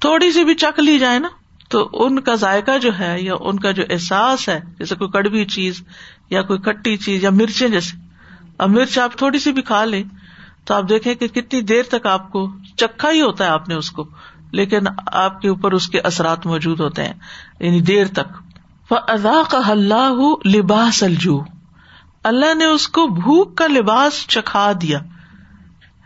[0.00, 1.28] تھوڑی سی بھی چک لی جائے نا،
[1.70, 5.44] تو ان کا ذائقہ جو ہے یا ان کا جو احساس ہے، جیسے کوئی کڑوی
[5.46, 5.82] چیز
[6.30, 7.96] یا کوئی کٹی چیز یا مرچیں جیسے،
[8.58, 10.02] اب مرچ آپ تھوڑی سی بھی کھا لیں
[10.64, 13.74] تو آپ دیکھیں کہ کتنی دیر تک آپ کو چکھا ہی ہوتا ہے آپ نے
[13.74, 14.04] اس کو،
[14.52, 17.12] لیکن آپ کے اوپر اس کے اثرات موجود ہوتے ہیں
[17.60, 18.36] یعنی دیر تک۔
[18.90, 21.38] ادا کا اللہ لباس الجو
[22.24, 24.98] اللہ نے اس کو بھوک کا لباس چکھا دیا۔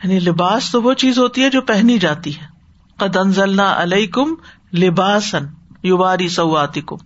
[0.03, 2.47] یعنی لباس تو وہ چیز ہوتی ہے جو پہنی جاتی ہے۔
[2.97, 4.35] قد انزلنا علیہ کم
[4.73, 5.45] لباسن
[5.83, 6.97] یواری سواتی کم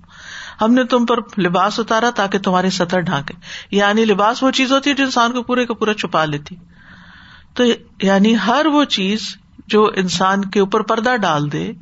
[0.60, 3.34] ہم نے تم پر لباس اتارا تاکہ تمہاری سطح ڈھانکے۔
[3.70, 6.56] یعنی لباس وہ چیز ہوتی ہے جو انسان کو پورے کا پورا چھپا لیتی۔
[7.54, 7.64] تو
[8.02, 11.72] یعنی ہر وہ چیز جو انسان کے اوپر پردہ ڈال دے،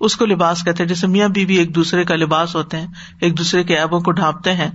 [0.00, 2.86] اس کو لباس کہتے ہیں۔ جیسے میاں بیوی ایک دوسرے کا لباس ہوتے ہیں،
[3.20, 4.70] ایک دوسرے کے ایبوں کو ڈھانپتے ہیں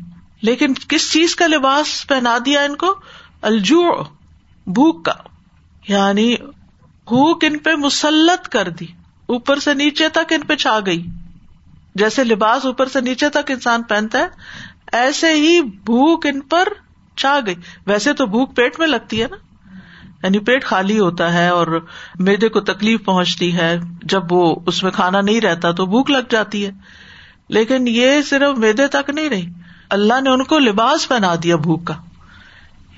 [0.45, 2.95] لیکن کس چیز کا لباس پہنا دیا ان کو؟
[3.41, 3.89] الجو
[4.67, 5.13] بھوک کا
[5.87, 6.35] یعنی
[7.05, 8.85] بھوک ان پہ مسلط کر دی،
[9.25, 11.05] اوپر سے نیچے تک ان پہ چھا گئی۔
[11.95, 14.27] جیسے لباس اوپر سے نیچے تک انسان پہنتا ہے،
[14.91, 16.67] ایسے ہی بھوک ان پر
[17.17, 17.55] چھا گئی۔
[17.87, 19.37] ویسے تو بھوک پیٹ میں لگتی ہے نا۔
[20.23, 21.87] یعنی پیٹ خالی ہوتا ہے اور
[22.19, 26.27] میدے کو تکلیف پہنچتی ہے۔ جب وہ اس میں کھانا نہیں رہتا تو بھوک لگ
[26.29, 26.71] جاتی ہے۔
[27.49, 29.49] لیکن یہ صرف میدے تک نہیں رہی۔
[29.95, 31.93] اللہ نے ان کو لباس پہنا دیا بھوک کا۔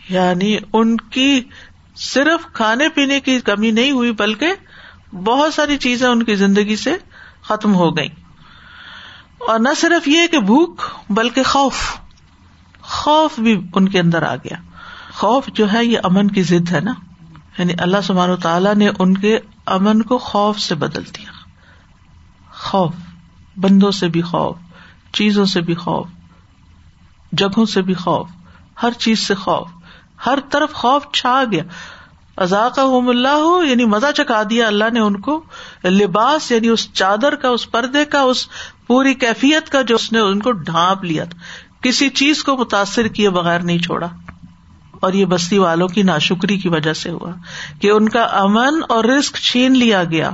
[0.09, 1.41] یعنی ان کی
[1.95, 4.47] صرف کھانے پینے کی کمی نہیں ہوئی، بلکہ
[5.15, 6.97] بہت ساری چیزیں ان کی زندگی سے
[7.41, 8.09] ختم ہو گئی
[9.39, 11.75] اور نہ صرف یہ کہ بھوک، بلکہ خوف۔
[12.81, 14.57] خوف بھی ان کے اندر آ گیا۔
[15.13, 16.93] خوف جو ہے، یہ امن کی ضد ہے نا۔
[17.57, 21.31] یعنی اللہ سبحانہ و تعالیٰ نے ان کے امن کو خوف سے بدل دیا۔
[22.53, 22.93] خوف،
[23.57, 24.55] بندوں سے بھی خوف،
[25.13, 26.07] چیزوں سے بھی خوف۔
[27.37, 28.27] جگہوں سے بھی خوف،
[28.83, 29.67] ہر چیز سے خوف،
[30.25, 31.63] ہر طرف خوف چھا گیا۔
[32.37, 35.43] ازاق اللہ ہو یعنی مزہ چکا دیا اللہ نے ان کو۔
[35.83, 38.47] لباس یعنی اس چادر کا، اس پردے کا، اس
[38.87, 41.39] پوری کیفیت کا جو اس نے ان کو ڈھانپ لیا تھا۔
[41.81, 44.07] کسی چیز کو متاثر کیے بغیر نہیں چھوڑا۔
[44.99, 47.31] اور یہ بستی والوں کی ناشکری کی وجہ سے ہوا
[47.81, 50.31] کہ ان کا امن اور رسک چھین لیا گیا۔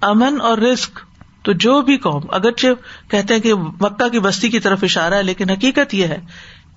[0.00, 1.00] امن اور رسک
[1.42, 2.66] تو جو بھی قوم، اگرچہ
[3.10, 6.20] کہتے ہیں کہ مکہ کی بستی کی طرف اشارہ ہے، لیکن حقیقت یہ ہے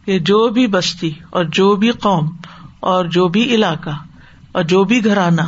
[0.06, 2.36] کہ جو بھی بستی اور جو بھی قوم
[2.80, 3.89] اور جو بھی علاقہ
[4.51, 5.41] اور جو بھی گھرانہ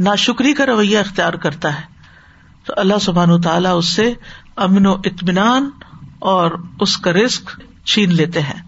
[0.00, 1.82] ناشکری کا رویہ اختیار کرتا ہے،
[2.64, 4.12] تو اللہ سبحان و تعالیٰ اس سے
[4.56, 5.70] امن و اطمینان
[6.18, 6.50] اور
[6.80, 7.50] اس کا رسک
[7.84, 8.62] چھین لیتے ہیں۔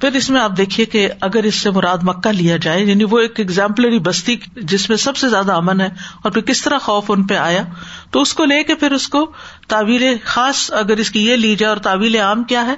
[0.00, 3.18] پھر اس میں آپ دیکھیے کہ اگر اس سے مراد مکہ لیا جائے یعنی وہ
[3.18, 5.88] ایک ایگزامپلری بستی جس میں سب سے زیادہ امن ہے
[6.22, 7.62] اور پھر کس طرح خوف ان پہ آیا،
[8.10, 9.32] تو اس کو لے کے پھر اس کو
[9.68, 12.74] تعویل خاص اگر اس کی یہ لی جائے اور تعویل عام کیا ہے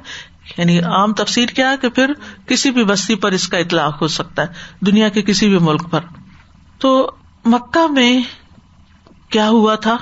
[0.59, 2.13] یعنی عام تفسیر کیا ہے کہ پھر
[2.47, 4.47] کسی بھی بستی پر اس کا اطلاق ہو سکتا ہے،
[4.81, 6.01] دنیا کے کسی بھی ملک پر۔
[6.79, 7.11] تو
[7.45, 8.23] مکہ میں
[9.29, 9.97] کیا ہوا تھا؟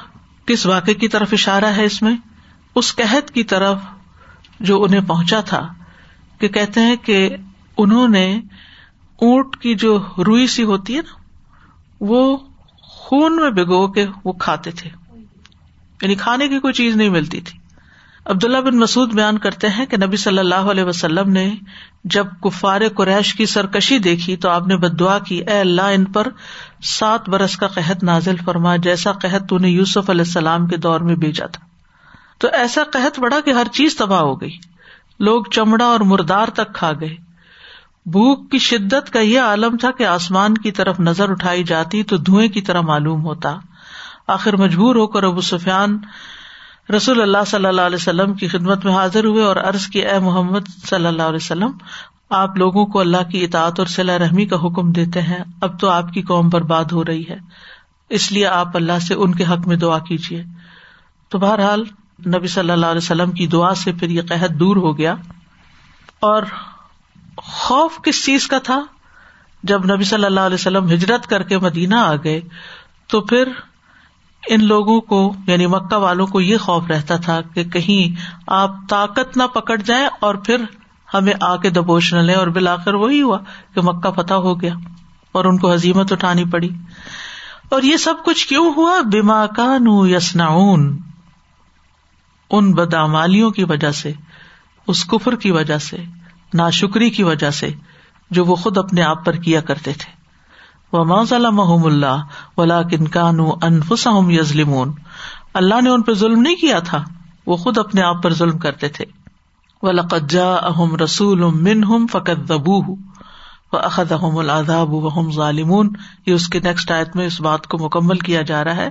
[0.46, 2.16] کس واقعے کی طرف اشارہ ہے اس میں؟
[2.74, 3.78] اس قحط کی طرف
[4.60, 5.68] جو انہیں پہنچا تھا۔
[6.38, 7.36] کہ کہتے ہیں کہ
[7.76, 8.40] انہوں نے
[9.16, 11.20] اونٹ کی جو روئی سی ہوتی ہے نا،
[12.00, 12.36] وہ
[12.80, 14.90] خون میں بگو کے وہ کھاتے تھے۔
[16.02, 17.58] یعنی کھانے کی کوئی چیز نہیں ملتی تھی۔
[18.24, 21.54] عبداللہ بن مسعد بیان کرتے ہیں کہ نبی صلی اللہ علیہ وسلم نے
[22.04, 26.04] جب کفار قریش کی سرکشی دیکھی تو آپ نے بد دعا کی، اے اللہ ان
[26.04, 26.26] پر
[26.82, 31.00] سات برس کا قحط نازل فرما، جیسا قحط تو نے یوسف علیہ السلام کے دور
[31.00, 31.66] میں بھیجا تھا۔
[32.38, 34.56] تو ایسا قحط بڑا کہ ہر چیز تباہ ہو گئی۔
[35.20, 37.16] لوگ چمڑا اور مردار تک کھا گئے۔
[38.06, 42.16] بھوک کی شدت کا یہ عالم تھا کہ آسمان کی طرف نظر اٹھائی جاتی تو
[42.16, 43.58] دھوئیں کی طرح معلوم ہوتا۔
[44.26, 45.98] آخر مجبور ہو کر ابو سفیان
[46.96, 50.18] رسول اللہ صلی اللہ علیہ وسلم کی خدمت میں حاضر ہوئے اور عرض کی، اے
[50.18, 51.70] محمد صلی اللہ علیہ وسلم،
[52.30, 55.88] آپ لوگوں کو اللہ کی اطاعت اور صلاح رحمی کا حکم دیتے ہیں۔ اب تو
[55.88, 57.38] آپ کی قوم برباد ہو رہی ہے۔
[58.08, 60.44] اس لیے آپ اللہ سے ان کے حق میں دعا کیجیے
[61.28, 61.84] تو بہرحال
[62.26, 65.14] نبی صلی اللہ علیہ وسلم کی دعا سے پھر یہ قحط دور ہو گیا
[66.20, 66.42] اور
[67.36, 68.82] خوف کس چیز کا تھا؟
[69.62, 72.40] جب نبی صلی اللہ علیہ وسلم ہجرت کر کے مدینہ آ گئے،
[73.06, 73.48] تو پھر
[74.48, 79.36] ان لوگوں کو یعنی مکہ والوں کو یہ خوف رہتا تھا کہ کہیں آپ طاقت
[79.36, 80.62] نہ پکڑ جائیں اور پھر
[81.14, 83.38] ہمیں آ کے دبوش نہ لیں اور بالآخر وہی ہوا
[83.74, 84.74] کہ مکہ فتح ہو گیا
[85.32, 86.70] اور ان کو حزیمت اٹھانی پڑی۔
[87.68, 90.98] اور یہ سب کچھ کیوں ہوا؟ بیما کانو یسناون
[92.50, 94.12] ان بدامالیوں کی وجہ سے،
[94.86, 95.96] اس کفر کی وجہ سے،
[96.54, 97.70] ناشکری کی وجہ سے
[98.30, 100.18] جو وہ خود اپنے آپ پر کیا کرتے تھے۔
[100.92, 101.04] وہ
[101.50, 102.24] محم اللہ
[102.56, 104.92] ولا کنکانو انفسم یزلمون
[105.54, 107.04] اللہ نے ان پہ ظلم نہیں کیا تھا،
[107.46, 109.04] وہ خود اپنے آپ پر ظلم کرتے تھے۔
[109.82, 112.94] وہ لقجا اہم رسول من ہم فقت دبو
[113.72, 115.92] و احد احم العذاب وحم ظالمون۔
[116.26, 118.88] یہ اس کے نیکسٹ آیت میں اس بات کو مکمل کیا جا رہا ہے۔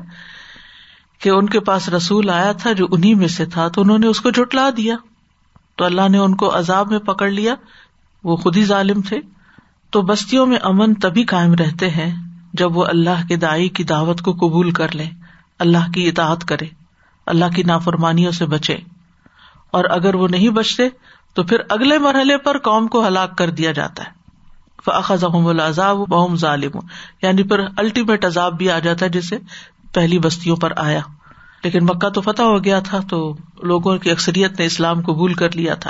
[1.20, 4.08] کہ ان کے پاس رسول آیا تھا جو انہیں میں سے تھا، تو انہوں نے
[4.08, 4.96] اس کو جٹلا دیا۔
[5.76, 7.56] تو اللہ نے ان کو عذاب میں پکڑ لیا۔
[8.24, 9.20] وہ خود ہی ظالم تھے۔
[9.90, 12.16] تو بستیوں میں امن تبھی قائم رہتے ہیں
[12.54, 15.06] جب وہ اللہ کے دائی کی دعوت کو قبول کر لے
[15.60, 16.66] اللہ کی اطاعت کرے۔
[17.26, 18.78] اللہ کی نافرمانیوں سے بچے۔
[19.72, 20.90] اور اگر وہ نہیں بچتے،
[21.34, 24.18] تو پھر اگلے مرحلے پر قوم کو ہلاک کر دیا جاتا ہے۔
[24.86, 26.72] العذاب بہم ظالم
[27.22, 29.38] یعنی پھر الٹیمیٹ عذاب بھی آ جاتا ہے جسے
[29.94, 31.00] پہلی بستیوں پر آیا۔
[31.64, 35.56] لیکن مکہ تو فتح ہو گیا تھا تو لوگوں کی اکثریت نے اسلام قبول کر
[35.56, 35.90] لیا تھا۔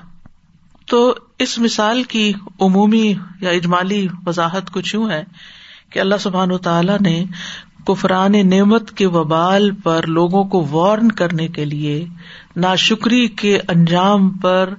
[0.86, 5.24] تو اس مثال کی عمومی یا اجمالی وضاحت کچھ یوں ہے
[5.90, 7.26] کہ اللہ سبحان و تعالی نے
[7.88, 12.06] کفران نعمت کے وبال پر لوگوں کو وارن کرنے کے لیے،
[12.56, 14.74] ناشکری کے انجام پر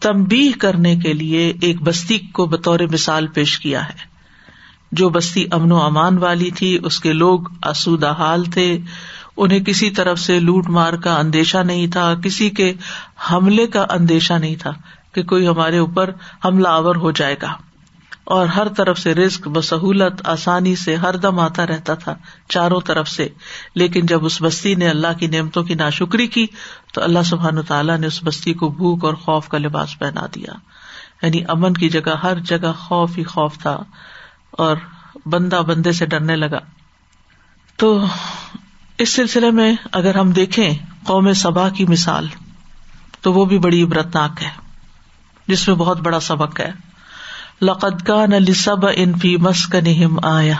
[0.00, 4.09] تمبی کرنے کے لیے ایک بستی کو بطور مثال پیش کیا ہے۔
[4.92, 8.78] جو بستی امن و امان والی تھی، اس کے لوگ آسودہ حال تھے۔
[9.36, 12.72] انہیں کسی طرف سے لوٹ مار کا اندیشہ نہیں تھا، کسی کے
[13.32, 14.70] حملے کا اندیشہ نہیں تھا
[15.12, 16.10] کہ کوئی ہمارے اوپر
[16.44, 17.52] حملہ آور ہو جائے گا۔
[18.24, 22.14] اور ہر طرف سے رسک بسہولت آسانی سے ہر دم آتا رہتا تھا،
[22.48, 23.28] چاروں طرف سے۔
[23.74, 26.46] لیکن جب اس بستی نے اللہ کی نعمتوں کی ناشکری کی،
[26.94, 30.52] تو اللہ سبحان تعالیٰ نے اس بستی کو بھوک اور خوف کا لباس پہنا دیا۔
[31.22, 33.82] یعنی امن کی جگہ، ہر جگہ خوف ہی خوف تھا۔
[34.50, 34.76] اور
[35.26, 36.58] بندہ بندے سے ڈرنے لگا۔
[37.76, 38.06] تو
[38.98, 40.70] اس سلسلے میں اگر ہم دیکھیں
[41.04, 42.28] قوم سبا کی مثال،
[43.20, 44.50] تو وہ بھی بڑی عبرتناک ہے،
[45.48, 46.70] جس میں بہت بڑا سبق ہے۔
[47.62, 50.54] لقد کا نلی سب انفی مسک نہم آیا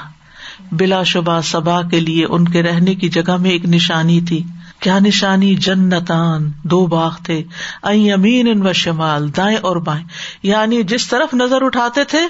[0.73, 4.43] بلا شبہ سبا کے لیے ان کے رہنے کی جگہ میں ایک نشانی تھی۔
[4.81, 7.43] کیا نشانی جنتان، دو باغ تھے۔
[7.83, 10.05] امین ان و شمال، دائیں اور بائیں۔
[10.43, 12.21] یعنی جس طرف نظر اٹھاتے تھے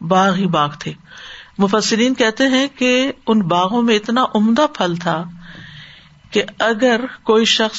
[0.00, 0.92] باغ ہی باغ تھے۔
[1.58, 5.24] مفسرین کہتے ہیں کہ ان باغوں میں اتنا عمدہ پھل تھا
[6.30, 7.78] کہ اگر کوئی شخص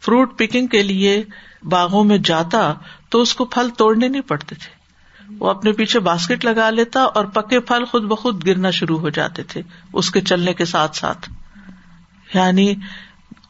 [0.00, 1.24] فروٹ پکنگ کے لیے
[1.62, 2.74] باغوں میں جاتا
[3.08, 4.82] تو اس کو پھل توڑنے نہیں پڑتے تھے۔
[5.38, 9.42] وہ اپنے پیچھے باسکٹ لگا لیتا اور پکے پھل خود بخود گرنا شروع ہو جاتے
[9.42, 11.30] تھے اس کے چلنے کے ساتھ ساتھ۔
[12.34, 12.74] یعنی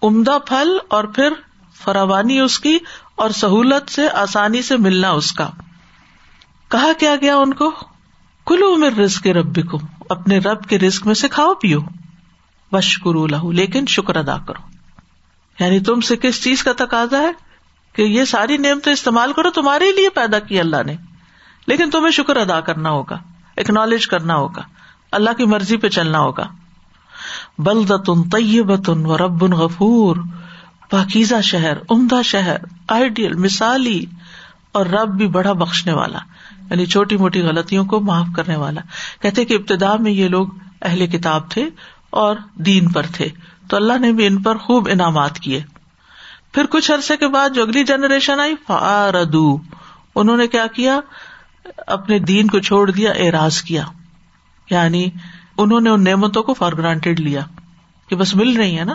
[0.03, 1.33] عمدہ پھل اور پھر
[1.75, 2.79] فراوانی اس کی
[3.17, 5.51] اور سہولت سے آسانی سے ملنا اس کا۔
[6.69, 7.92] کہا کیا گیا ان کو؟
[8.53, 9.79] کلو امر رسک رب کو
[10.11, 11.81] اپنے رب کے رسک میں سے کھاؤ، پیو۔
[12.73, 14.63] بشکر لہو، لیکن شکر ادا کرو۔
[15.61, 17.33] یعنی تم سے کس چیز کا تقاضا ہے؟
[17.93, 20.97] کہ یہ ساری نعمتیں استعمال کرو، تمہارے لیے پیدا کی اللہ نے۔
[21.67, 23.19] لیکن تمہیں شکر ادا کرنا ہوگا
[23.57, 24.63] اکنالج کرنا ہوگا،
[25.13, 26.49] اللہ کی مرضی پہ چلنا ہوگا۔
[27.59, 30.17] بلدتن طیبتن و رب غفور۔
[30.91, 32.57] پاکیزہ شہر، عمدہ شہر
[32.89, 34.05] آئیڈیل مثالی۔
[34.73, 36.19] اور رب بھی بڑا بخشنے والا۔
[36.73, 38.81] یعنی چھوٹی موٹی غلطیوں کو معاف کرنے والا۔
[39.23, 40.49] کہتے کہ ابتدا میں یہ لوگ
[40.83, 41.69] اہل کتاب تھے
[42.11, 43.29] اور دین پر تھے۔
[43.69, 45.63] تو اللہ نے بھی ان پر خوب انعامات کیے۔
[46.53, 49.59] پھر کچھ عرصے کے بعد جو اگلی جنریشن آئی فاردو
[50.15, 51.01] انہوں نے کیا کیا؟
[51.87, 53.85] اپنے دین کو چھوڑ دیا، اعراض کیا۔
[54.71, 55.11] یعنی
[55.59, 57.41] انہوں نے ان نعمتوں کو فار گرانٹیڈ لیا۔
[58.09, 58.95] کہ بس مل رہی ہے نا۔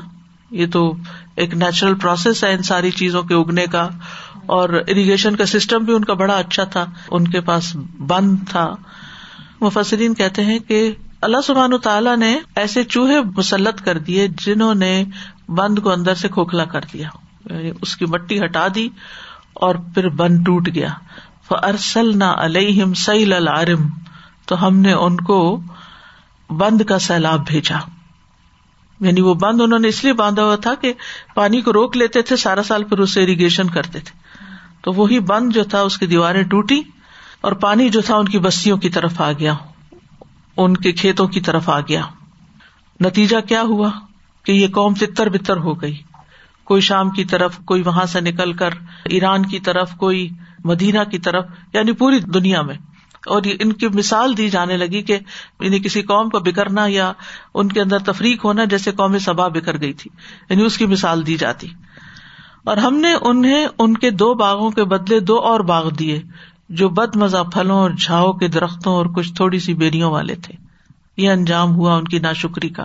[0.51, 0.93] یہ تو
[1.37, 3.87] ایک نیچرل پروسیس ہے ان ساری چیزوں کے اگنے کا،
[4.47, 7.75] اور اریگیشن کا سسٹم بھی ان کا بڑا اچھا تھا، ان کے پاس
[8.07, 8.69] بند تھا۔
[9.61, 10.79] مفسرین کہتے ہیں کہ
[11.21, 15.03] اللہ سبحان تعالیٰ نے ایسے چوہے مسلط کر دیے جنہوں نے
[15.55, 17.07] بند کو اندر سے کھوکھلا کر دیا
[17.45, 18.87] یعنی اس کی مٹی ہٹا دی
[19.53, 20.89] اور پھر بند ٹوٹ گیا۔
[21.51, 23.87] ارسل نہ علیہم سیل العرم،
[24.45, 25.39] تو ہم نے ان کو
[26.49, 27.77] بند کا سیلاب بھیجا۔
[28.99, 30.93] یعنی وہ بند انہوں نے اس لیے باندھا ہوا تھا کہ
[31.35, 34.19] پانی کو روک لیتے تھے، سارا سال پھر اسے اریگیشن کرتے تھے۔
[34.81, 36.81] تو وہی بند جو تھا، اس کی دیواریں ٹوٹی
[37.41, 39.53] اور پانی جو تھا ان کی بستیوں کی طرف آ گیا۔
[40.57, 42.01] ان کے کھیتوں کی طرف آ گیا۔
[43.05, 43.89] نتیجہ کیا ہوا؟
[44.43, 45.97] کہ یہ قوم تتر بتر ہو گئی۔
[46.63, 48.69] کوئی شام کی طرف، کوئی وہاں سے نکل کر
[49.05, 50.29] ایران کی طرف، کوئی
[50.63, 52.75] مدینہ کی طرف یعنی پوری دنیا میں۔
[53.27, 55.19] اور ان کی مثال دی جانے لگی کہ
[55.59, 57.13] یعنی کسی قوم کا بکرنا یا
[57.53, 60.09] ان کے اندر تفریق ہونا جیسے قوم سبا بکر گئی تھی
[60.49, 61.67] یعنی اس کی مثال دی جاتی۔
[62.63, 66.21] اور ہم نے انہیں، ان کے دو باغوں کے بدلے دو اور باغ دیے،
[66.69, 70.53] جو بد مزہ پھلوں اور جھاؤ کے درختوں اور کچھ تھوڑی سی بیریوں والے تھے۔
[71.17, 72.83] یہ انجام ہوا ان کی نا شکری کا۔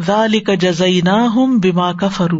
[0.00, 1.10] ذالی کا جزئی نہ
[1.62, 2.38] بیما کا فرو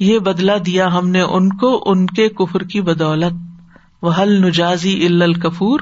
[0.00, 3.49] یہ بدلا دیا ہم نے ان کو، ان کے کفر کی بدولت۔
[4.02, 5.80] وہ حل نجازی الکفور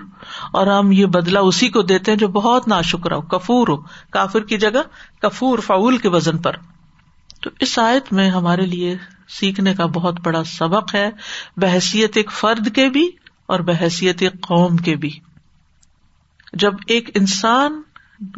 [0.52, 3.76] اور ہم یہ بدلا اسی کو دیتے ہیں جو بہت نا شکر ہو۔ کفور ہو
[4.10, 4.82] کافر کی جگہ،
[5.22, 6.56] کفور فاول کے وزن پر۔
[7.42, 8.96] تو اس آیت میں ہمارے لیے
[9.28, 11.10] سیکھنے کا بہت بڑا سبق ہے،
[11.56, 13.10] بحثیت ایک فرد کے بھی
[13.46, 15.10] اور بحثیت ایک قوم کے بھی۔
[16.52, 17.82] جب ایک انسان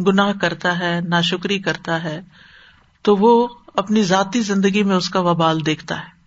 [0.06, 2.20] گناہ کرتا ہے نا شکری کرتا ہے،
[3.02, 6.19] تو وہ اپنی ذاتی زندگی میں اس کا وبال دیکھتا ہے۔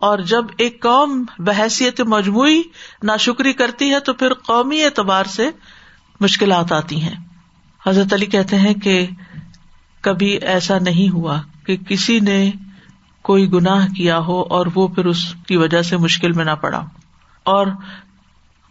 [0.00, 2.62] اور جب ایک قوم بحثیت مجموعی
[3.02, 5.50] نا شکری کرتی ہے تو پھر قومی اعتبار سے
[6.20, 7.14] مشکلات آتی ہیں۔
[7.86, 9.06] حضرت علی کہتے ہیں کہ
[10.00, 12.50] کبھی ایسا نہیں ہوا کہ کسی نے
[13.22, 16.84] کوئی گناہ کیا ہو اور وہ پھر اس کی وجہ سے مشکل میں نہ پڑا۔
[17.44, 17.66] اور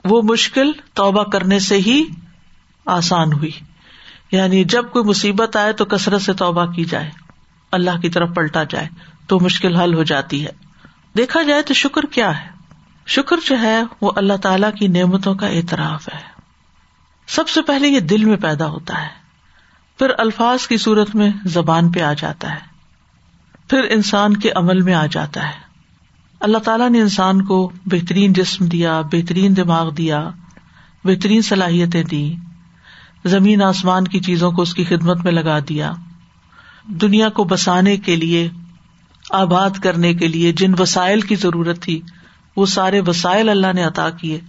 [0.06, 2.04] وہ مشکل توبہ کرنے سے ہی
[2.86, 3.52] آسان ہوئی۔
[4.32, 7.10] یعنی جب کوئی مصیبت آئے تو کثرت سے توبہ کی جائے۔
[7.72, 8.88] اللہ کی طرف پلٹا جائے
[9.28, 10.67] تو مشکل حل ہو جاتی ہے۔
[11.18, 12.50] دیکھا جائے تو شکر کیا ہے؟
[13.06, 16.20] شکر جو ہے وہ اللہ تعالی کی نعمتوں کا اعتراف ہے۔
[17.28, 19.08] سب سے پہلے یہ دل میں پیدا ہوتا ہے۔
[20.00, 22.60] پھر الفاظ کی صورت میں زبان پہ آ جاتا ہے۔
[23.70, 25.68] پھر انسان کے عمل میں آ جاتا ہے۔
[26.40, 30.30] اللہ تعالیٰ نے انسان کو بہترین جسم دیا، بہترین دماغ دیا،
[31.04, 32.36] بہترین صلاحیتیں دی
[33.26, 35.94] زمین آسمان کی چیزوں کو اس کی خدمت میں لگا دیا۔
[36.88, 38.50] دنیا کو بسانے کے لیے
[39.32, 42.02] آباد کرنے کے لیے جن وسائل کی ضرورت تھی،
[42.56, 44.40] وہ سارے وسائل اللہ نے عطا کیے۔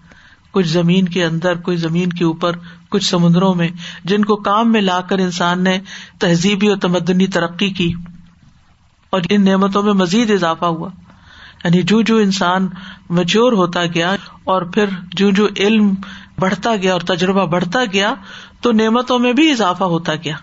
[0.51, 2.53] کچھ زمین کے اندر، کچھ زمین کے اوپر،
[2.89, 3.69] کچھ سمندروں میں،
[4.05, 5.79] جن کو کام میں لا کر انسان نے
[6.19, 7.93] تہذیبی اور تمدنی ترقی کی۔
[9.11, 10.89] اور ان نعمتوں میں مزید اضافہ ہوا۔
[11.65, 12.69] یعنی جو جو انسان
[13.11, 15.95] مچور ہوتا گیا اور پھر جو جو علم
[16.39, 18.15] بڑھتا گیا اور تجربہ بڑھتا گیا،
[18.61, 20.37] تو نعمتوں میں بھی اضافہ ہوتا گیا۔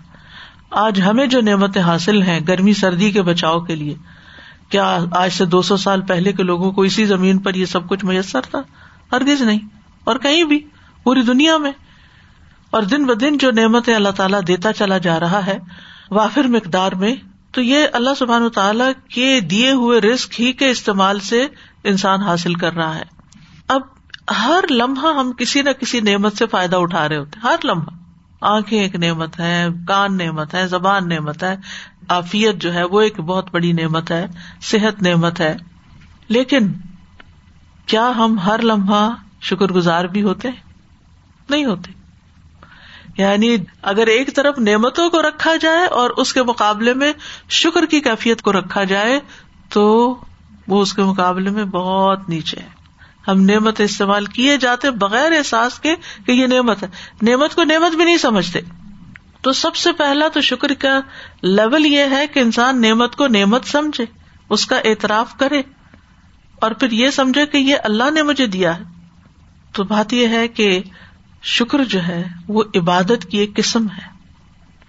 [0.71, 3.95] آج ہمیں جو نعمتیں حاصل ہیں، گرمی، سردی کے بچاؤ کے لیے
[4.69, 7.89] کیا آج سے دو سو سال پہلے کے لوگوں کو اسی زمین پر یہ سب
[7.89, 8.61] کچھ میسر تھا؟
[9.11, 9.59] ہرگز نہیں۔
[10.03, 10.67] اور کہیں بھی،
[11.03, 11.71] پوری دنیا میں۔
[12.69, 15.57] اور دن ب دن جو نعمتیں اللہ تعالیٰ دیتا چلا جا رہا ہے،
[16.11, 17.15] وافر مقدار میں،
[17.51, 21.47] تو یہ اللہ سبحان تعالی کے دیے ہوئے رسک ہی کے استعمال سے
[21.83, 23.03] انسان حاصل کر رہا ہے۔
[23.67, 23.81] اب
[24.43, 27.89] ہر لمحہ ہم کسی نہ کسی نعمت سے فائدہ اٹھا رہے ہوتے ہر لمحہ۔
[28.41, 31.55] آنکھیں ایک نعمت ہے کان نعمت ہے زبان نعمت ہے
[32.07, 34.27] آفیت جو ہے وہ ایک بہت بڑی نعمت ہے،
[34.61, 35.55] صحت نعمت ہے۔
[36.27, 36.71] لیکن
[37.85, 39.09] کیا ہم ہر لمحہ
[39.41, 40.49] شکر گزار بھی ہوتے؟
[41.49, 41.91] نہیں ہوتے۔
[43.17, 47.13] یعنی اگر ایک طرف نعمتوں کو رکھا جائے اور اس کے مقابلے میں
[47.49, 49.19] شکر کی کیفیت کو رکھا جائے،
[49.69, 50.15] تو
[50.67, 52.67] وہ اس کے مقابلے میں بہت نیچے ہے۔
[53.27, 56.87] ہم نعمت استعمال کیے جاتے بغیر احساس کے کہ یہ نعمت ہے۔
[57.21, 58.59] نعمت کو نعمت بھی نہیں سمجھتے۔
[59.45, 60.99] تو سب سے پہلا تو شکر کا
[61.41, 64.05] لیول یہ ہے کہ انسان نعمت کو نعمت سمجھے،
[64.49, 65.61] اس کا اعتراف کرے،
[66.61, 68.83] اور پھر یہ سمجھے کہ یہ اللہ نے مجھے دیا ہے۔
[69.71, 70.83] تو بات یہ ہے کہ
[71.43, 74.07] شکر جو ہے، وہ عبادت کی ایک قسم ہے۔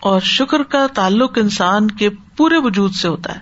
[0.01, 3.40] اور شکر کا تعلق انسان کے پورے وجود سے ہوتا ہے،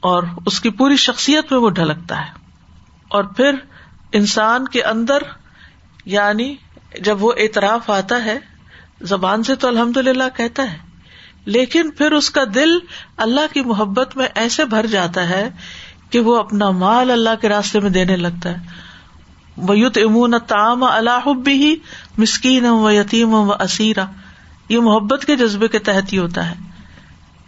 [0.00, 2.32] اور اس کی پوری شخصیت میں وہ ڈھلکتا ہے۔
[3.08, 3.54] اور پھر
[4.12, 5.18] انسان کے اندر
[6.04, 6.56] یعنی
[7.00, 8.51] جب وہ اعتراف آتا ہے
[9.02, 10.76] زبان سے تو الحمد للہ کہتا ہے،
[11.44, 12.78] لیکن پھر اس کا دل
[13.16, 15.48] اللہ کی محبت میں ایسے بھر جاتا ہے
[16.10, 18.90] کہ وہ اپنا مال اللہ کے راستے میں دینے لگتا ہے۔
[19.68, 21.76] ویت امون تام اللہ بھی
[22.18, 24.04] مسکین و یتیم و اسیرا
[24.68, 26.54] یہ محبت کے جذبے کے تحت ہی ہوتا ہے۔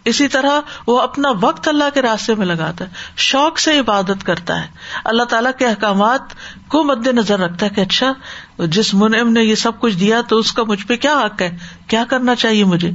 [0.05, 4.63] اسی طرح وہ اپنا وقت اللہ کے راستے میں لگاتا ہے، شوق سے عبادت کرتا
[4.63, 4.67] ہے۔
[5.05, 6.21] اللہ تعالیٰ کے احکامات
[6.67, 8.13] کو مد نظر رکھتا ہے کہ اچھا
[8.57, 11.57] جس منعم نے یہ سب کچھ دیا تو اس کا مجھ پہ کیا حق ہے؟
[11.87, 12.91] کیا کرنا چاہیے مجھے؟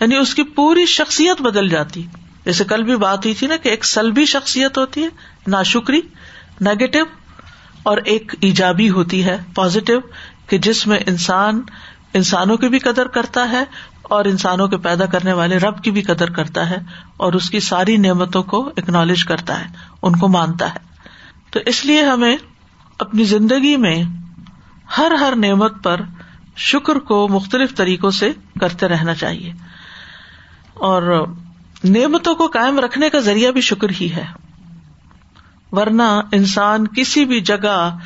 [0.00, 2.06] یعنی اس کی پوری شخصیت بدل جاتی۔
[2.44, 5.08] جیسے کل بھی بات ہوئی تھی نا کہ ایک سلبی شخصیت ہوتی ہے،
[5.46, 6.00] ناشکری
[6.60, 7.04] نیگیٹو
[7.82, 9.92] اور ایک ایجابی ہوتی ہے پازیٹو
[10.46, 11.60] کہ جس میں انسان،
[12.14, 13.64] انسانوں کی بھی قدر کرتا ہے
[14.10, 16.76] اور انسانوں کے پیدا کرنے والے رب کی بھی قدر کرتا ہے
[17.16, 19.64] اور اس کی ساری نعمتوں کو اکنالج کرتا ہے،
[20.02, 20.78] ان کو مانتا ہے۔
[21.50, 22.36] تو اس لیے ہمیں
[22.98, 24.02] اپنی زندگی میں
[24.98, 26.00] ہر ہر نعمت پر
[26.56, 29.52] شکر کو مختلف طریقوں سے کرتے رہنا چاہیے۔
[30.74, 31.26] اور
[31.84, 34.24] نعمتوں کو کائم رکھنے کا ذریعہ بھی شکر ہی ہے۔
[35.72, 37.98] ورنہ انسان کسی بھی جگہ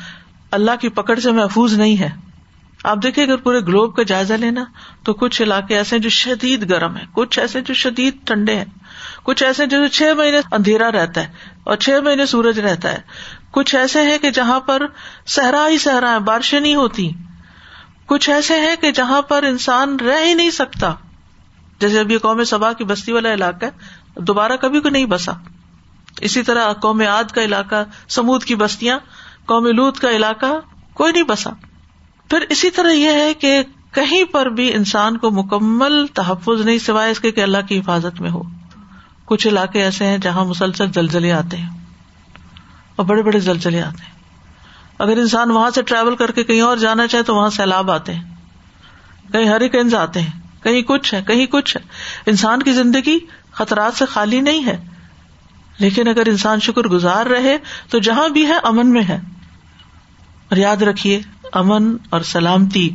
[0.51, 2.30] اللہ کی پکڑ سے محفوظ نہیں ہے۔
[2.83, 4.63] آپ دیکھیں اگر پورے گلوب کا جائزہ لینا
[5.03, 8.65] تو کچھ علاقے ایسے جو شدید گرم ہے کچھ ایسے جو شدید ٹھنڈے ہیں،
[9.23, 11.27] کچھ ایسے جو چھ مہینے اندھیرا رہتا ہے
[11.63, 12.97] اور چھ مہینے سورج رہتا ہے۔
[13.51, 14.85] کچھ ایسے ہیں کہ جہاں پر
[15.27, 17.09] صحرا ہی صحرا ہے، بارشیں نہیں ہوتی۔
[18.05, 20.93] کچھ ایسے ہیں کہ جہاں پر انسان رہ ہی نہیں سکتا۔
[21.79, 23.71] جیسے اب یہ قوم سبا کی بستی والا علاقہ ہے،
[24.15, 25.31] دوبارہ کبھی کو نہیں بسا۔
[26.21, 28.99] اسی طرح قوم آد کا علاقہ، سمود کی بستیاں،
[29.45, 30.45] قوم لوت کا علاقہ،
[30.93, 31.49] کوئی نہیں بسا۔
[32.31, 37.11] پھر اسی طرح یہ ہے کہ کہیں پر بھی انسان کو مکمل تحفظ نہیں سوائے
[37.11, 38.41] اس کے کہ اللہ کی حفاظت میں ہو۔
[39.25, 41.69] کچھ علاقے ایسے ہیں جہاں مسلسل زلزلے آتے ہیں
[42.95, 44.11] اور بڑے بڑے زلزلے آتے ہیں۔
[44.99, 48.13] اگر انسان وہاں سے ٹریول کر کے کہیں اور جانا چاہے تو وہاں سیلاب آتے
[48.13, 48.35] ہیں۔
[49.31, 51.81] کہیں ہریکینز آتے ہیں۔ کہیں کچھ ہے، کہیں کچھ ہے۔
[52.25, 53.19] انسان کی زندگی
[53.51, 54.87] خطرات سے خالی نہیں ہے۔
[55.79, 57.57] لیکن اگر انسان شکر گزار رہے
[57.89, 59.15] تو جہاں بھی ہے امن میں ہے۔
[60.49, 62.89] اور یاد رکھیے امن اور سلامتی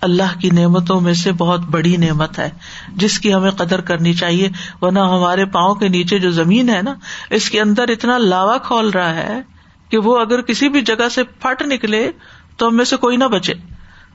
[0.00, 2.50] اللہ کی نعمتوں میں سے بہت بڑی نعمت ہے۔
[2.96, 4.48] جس کی ہمیں قدر کرنی چاہیے،
[4.80, 6.94] ورنہ ہمارے پاؤں کے نیچے جو زمین ہے نا،
[7.30, 9.40] اس کے اندر اتنا لاوا کھول رہا ہے
[9.88, 12.10] کہ وہ اگر کسی بھی جگہ سے پھٹ نکلے
[12.56, 13.54] تو ہم میں سے کوئی نہ بچے۔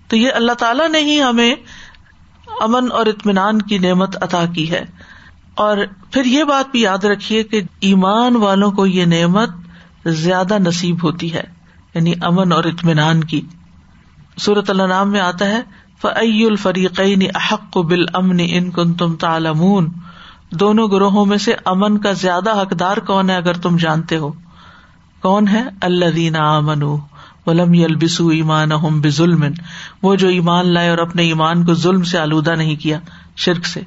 [0.08, 1.56] تو یہ اللہ تعالیٰ نے ہی ہمیں
[2.60, 4.86] امن اور اطمینان کی نعمت عطا کی ہے۔
[5.56, 5.78] اور
[6.12, 9.50] پھر یہ بات بھی یاد رکھیے کہ ایمان والوں کو یہ نعمت
[10.06, 11.44] زیادہ نصیب ہوتی ہے
[11.96, 13.42] یعنی امن اور اطمینان کی۔
[14.40, 15.62] صورت اللہ نام میں آتا ہے
[16.02, 19.90] فعی الفریقین احق بال امن ان کن تم تالمون
[20.52, 24.32] دونوں گروہوں میں سے امن کا زیادہ حقدار کون ہے اگر تم جانتے ہو؟
[25.22, 26.84] کون ہے؟ اللہ دینا امن
[27.46, 29.44] ولم یلبسو ایمان اہم ظلم
[30.02, 33.00] وہ جو ایمان لائے اور اپنے ایمان کو ظلم سے آلودہ نہیں کیا،
[33.36, 33.82] شرک سے۔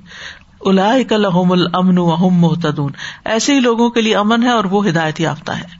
[0.60, 2.92] الا لحم المن وحم محتدون
[3.24, 5.78] ایسے ہی لوگوں کے لیے امن ہے اور وہ ہدایت یافتہ ہے۔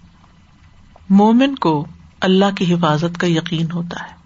[1.11, 1.87] مومن کو
[2.21, 4.18] اللہ کی حفاظت کا یقین ہوتا ہے۔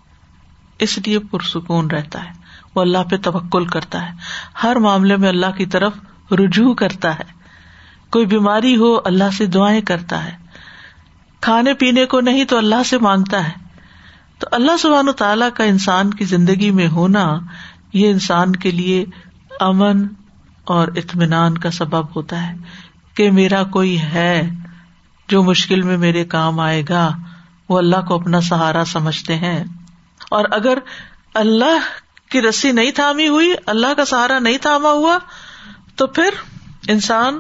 [0.83, 2.30] اس لیے پرسکون رہتا ہے۔
[2.74, 4.16] وہ اللہ پہ توکل کرتا ہے۔
[4.62, 5.93] ہر معاملے میں اللہ کی طرف
[6.33, 7.24] رجوع کرتا ہے۔
[8.11, 10.37] کوئی بیماری ہو اللہ سے دعائیں کرتا ہے۔
[11.41, 13.53] کھانے پینے کو نہیں تو اللہ سے مانگتا ہے۔
[14.39, 17.39] تو اللہ سبحان و تعالیٰ کا انسان کی زندگی میں ہونا
[17.93, 19.05] یہ انسان کے لیے
[19.61, 20.07] امن
[20.64, 22.57] اور اطمینان کا سبب ہوتا ہے
[23.14, 24.51] کہ میرا کوئی ہے
[25.28, 27.11] جو مشکل میں میرے کام آئے گا،
[27.68, 29.64] وہ اللہ کو اپنا سہارا سمجھتے ہیں۔
[30.30, 30.78] اور اگر
[31.34, 31.78] اللہ
[32.30, 35.18] کی رسی نہیں تھامی ہوئی، اللہ کا سہارا نہیں تھاما ہوا،
[35.96, 36.30] تو پھر
[36.88, 37.38] انسان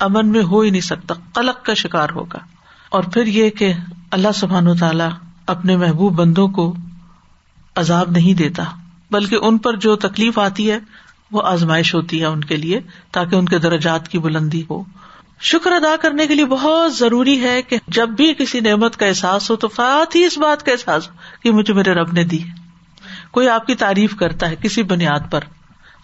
[0.00, 2.38] امن میں ہو ہی نہیں سکتا، قلق کا شکار ہوگا۔
[2.88, 3.72] اور پھر یہ کہ
[4.10, 5.04] اللہ سبحان و تعالی
[5.46, 6.76] اپنے محبوب بندوں کو
[7.74, 8.64] عذاب نہیں دیتا،
[9.10, 10.78] بلکہ ان پر جو تکلیف آتی ہے،
[11.30, 14.82] وہ آزمائش ہوتی ہے ان کے لیے، تاکہ ان کے درجات کی بلندی ہو۔
[15.40, 19.50] شکر ادا کرنے کے لیے بہت ضروری ہے کہ جب بھی کسی نعمت کا احساس
[19.50, 22.38] ہو تو فات ہی اس بات کا احساس ہو کہ مجھے میرے رب نے دی
[23.30, 25.40] کوئی آپ کی تعریف کرتا ہے کسی بنیاد پر۔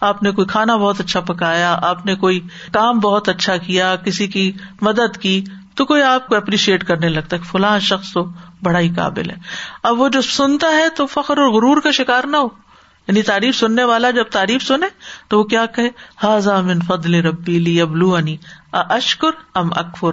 [0.01, 2.39] آپ نے کوئی کھانا بہت اچھا پکایا، آپ نے کوئی
[2.73, 5.43] کام بہت اچھا کیا، کسی کی مدد کی،
[5.75, 8.25] تو کوئی آپ کو اپریشیٹ کرنے لگتا ہے فلاں شخص تو
[8.63, 9.35] بڑا ہی قابل ہے۔
[9.83, 12.63] اب وہ جو سنتا ہے تو فخر اور غرور کا شکار نہ ہو۔
[13.07, 14.87] یعنی تعریف سننے والا جب تعریف سنے
[15.27, 15.89] تو وہ کیا کہ
[16.23, 18.37] حاضا من فضل ربی لی ابلو انی
[18.73, 20.11] اشکر ام اکفر؟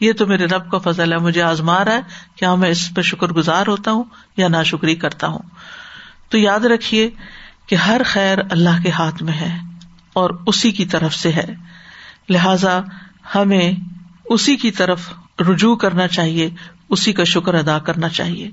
[0.00, 2.00] یہ تو میرے رب کا فضل ہے، مجھے آزما رہا ہے
[2.36, 4.04] کیا ہاں میں اس پہ شکر گزار ہوتا ہوں
[4.36, 5.38] یا نا شکری کرتا ہوں۔
[6.28, 7.10] تو یاد رکھیے
[7.66, 9.58] کہ ہر خیر اللہ کے ہاتھ میں ہے
[10.12, 11.54] اور اسی کی طرف سے ہے۔
[12.28, 12.80] لہذا
[13.34, 13.72] ہمیں
[14.24, 16.50] اسی کی طرف رجوع کرنا چاہیے،
[16.88, 18.50] اسی کا شکر ادا کرنا چاہیے۔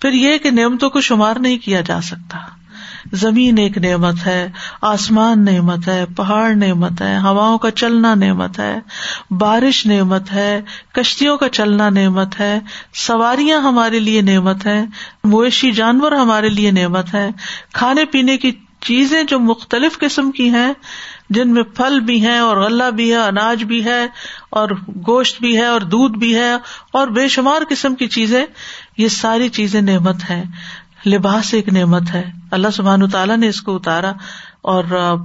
[0.00, 2.38] پھر یہ کہ نعمتوں کو شمار نہیں کیا جا سکتا۔
[3.12, 4.48] زمین ایک نعمت ہے،
[4.82, 8.80] آسمان نعمت ہے، پہاڑ نعمت ہے، ہواؤں کا چلنا نعمت ہے،
[9.30, 10.60] بارش نعمت ہے،
[10.92, 12.58] کشتیوں کا چلنا نعمت ہے،
[12.94, 14.84] سواریاں ہمارے لیے نعمت ہے
[15.24, 17.28] مویشی جانور ہمارے لیے نعمت ہے
[17.72, 20.72] کھانے پینے کی چیزیں جو مختلف قسم کی ہیں،
[21.30, 24.06] جن میں پھل بھی ہیں اور غلہ بھی ہے، اناج بھی ہے،
[24.50, 24.68] اور
[25.06, 26.52] گوشت بھی ہے، اور دودھ بھی ہے،
[26.92, 28.46] اور بے شمار قسم کی چیزیں،
[28.96, 30.44] یہ ساری چیزیں نعمت ہیں۔
[31.06, 34.12] لباس ایک نعمت ہے۔ اللہ سبحان تعالیٰ نے اس کو اتارا
[34.62, 34.84] اور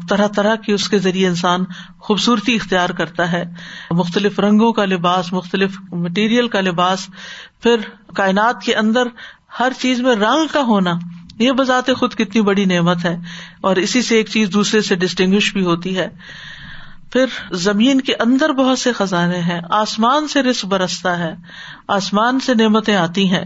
[0.09, 1.63] طرح طرح کی اس کے ذریعے انسان
[1.99, 3.43] خوبصورتی اختیار کرتا ہے۔
[3.91, 7.07] مختلف رنگوں کا لباس، مختلف مٹیریل کا لباس،
[7.63, 7.75] پھر
[8.15, 9.03] کائنات کے اندر
[9.59, 10.91] ہر چیز میں رنگ کا ہونا،
[11.39, 13.17] یہ بذات خود کتنی بڑی نعمت ہے۔
[13.61, 16.07] اور اسی سے ایک چیز دوسرے سے ڈسٹنگ بھی ہوتی ہے۔
[17.11, 21.35] پھر زمین کے اندر بہت سے خزانے ہیں۔ آسمان سے رس برستا ہے۔
[21.87, 23.45] آسمان سے نعمتیں آتی ہیں۔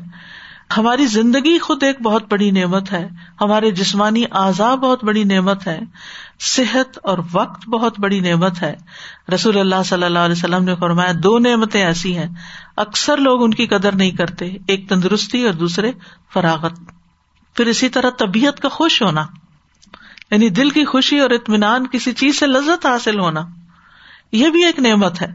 [0.77, 3.07] ہماری زندگی خود ایک بہت بڑی نعمت ہے۔
[3.41, 5.79] ہمارے جسمانی اعضاء بہت بڑی نعمت ہے۔
[6.39, 8.75] صحت اور وقت بہت بڑی نعمت ہے۔
[9.33, 12.27] رسول اللہ صلی اللہ علیہ وسلم نے فرمایا، دو نعمتیں ایسی ہیں۔
[12.77, 15.91] اکثر لوگ ان کی قدر نہیں کرتے، ایک تندرستی اور دوسرے
[16.33, 16.79] فراغت۔
[17.55, 19.25] پھر اسی طرح طبیعت کا خوش ہونا
[20.31, 23.41] یعنی دل کی خوشی اور اطمینان، کسی چیز سے لذت حاصل ہونا،
[24.31, 25.27] یہ بھی ایک نعمت ہے۔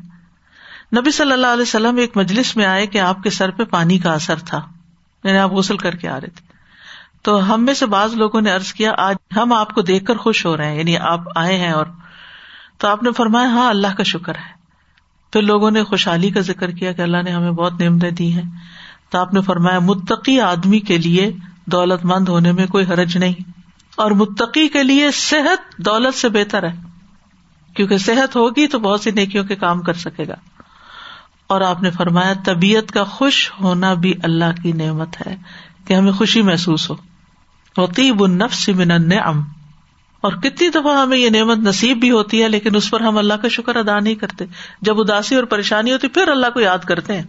[0.97, 3.99] نبی صلی اللہ علیہ وسلم ایک مجلس میں آئے کہ آپ کے سر پہ پانی
[3.99, 4.74] کا اثر تھا۔
[5.25, 6.47] یعنی آپ غسل کر کے آ رہے تھے۔
[7.22, 10.16] تو ہم میں سے بعض لوگوں نے ارض کیا، آج ہم آپ کو دیکھ کر
[10.16, 11.87] خوش ہو رہے ہیں یعنی آپ آئے ہیں اور
[12.79, 14.55] تو آپ نے فرمایا ہاں اللہ کا شکر ہے۔
[15.33, 18.43] پھر لوگوں نے خوشحالی کا ذکر کیا کہ اللہ نے ہمیں بہت نعمتیں دی ہیں۔
[19.11, 21.33] تو آپ نے فرمایا، متقی آدمی کے لیے
[21.66, 23.51] دولت مند ہونے میں کوئی حرج نہیں۔
[23.97, 26.77] اور متقی کے لیے صحت دولت سے بہتر ہے۔
[27.77, 30.35] کیونکہ صحت ہوگی تو بہت سی نیکیوں کے کام کر سکے گا۔
[31.47, 35.37] اور آپ نے فرمایا طبیعت کا خوش ہونا بھی اللہ کی نعمت ہے
[35.85, 36.97] کہ ہمیں خوشی محسوس ہو۔
[37.77, 39.41] وطیب النفس من النعم۔
[40.21, 43.35] اور کتنی دفعہ ہمیں یہ نعمت نصیب بھی ہوتی ہے لیکن اس پر ہم اللہ
[43.35, 44.45] کا شکر ادا نہیں کرتے۔
[44.83, 47.23] جب اداسی اور پریشانی ہوتی پھر اللہ کو یاد کرتے ہیں۔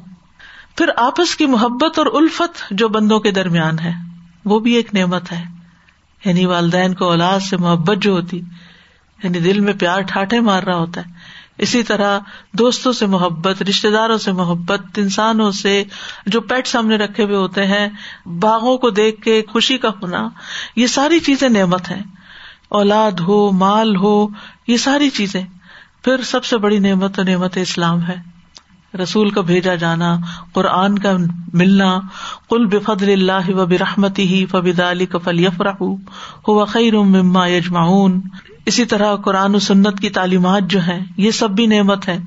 [0.78, 3.94] پھر آپس کی محبت اور الفت جو بندوں کے درمیان ہے،
[4.46, 5.44] وہ بھی ایک نعمت ہے۔
[6.26, 8.42] یعنی والدین کو اولاد سے محبت جو ہوتی
[9.24, 11.15] یعنی دل میں پیار ٹھاٹے مار رہا ہوتا ہے۔
[11.58, 12.20] اسی طرح
[12.52, 15.84] دوستوں سے محبت رشتے داروں سے محبت، انسانوں سے
[16.26, 17.90] جو پیٹ سامنے رکھے ہوئے ہوتے ہیں،
[18.26, 20.30] باغوں کو دیکھ کے خوشی کا ہونا،
[20.76, 22.02] یہ ساری چیزیں نعمت ہے
[22.70, 24.28] اولاد ہو، مال ہو،
[24.68, 25.44] یہ ساری چیزیں۔
[26.04, 28.16] پھر سب سے بڑی نعمت نعمت اسلام ہے۔
[29.04, 30.18] رسول کا بھیجا جانا،
[30.54, 31.12] قرآن کا
[31.54, 32.00] ملنا
[32.50, 38.22] کل بفدل اللہ و برحمتی ہی فبد علی کفل یفراہ ہو خیر مما یجمعون۔
[38.66, 42.18] اسی طرح قرآن و سنت کی تعلیمات جو ہیں، یہ سب بھی نعمت ہے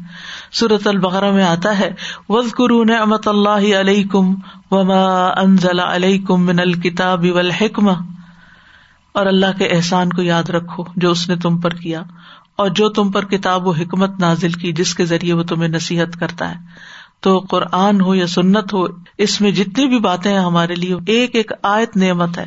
[0.53, 1.91] صورت البقرا میں آتا ہے
[2.29, 4.35] وز قرو نعمت اللہ علیہ کم
[4.71, 5.05] وما
[5.41, 7.97] انزل علیہ کم من الکتاب والحکمہ۔
[9.13, 12.03] اور اللہ کے احسان کو یاد رکھو جو اس نے تم پر کیا،
[12.57, 16.19] اور جو تم پر کتاب و حکمت نازل کی جس کے ذریعے وہ تمہیں نصیحت
[16.21, 16.57] کرتا ہے۔
[17.21, 18.85] تو قرآن ہو یا سنت ہو،
[19.19, 22.47] اس میں جتنی بھی باتیں ہیں ہمارے لیے، ایک ایک آیت نعمت ہے،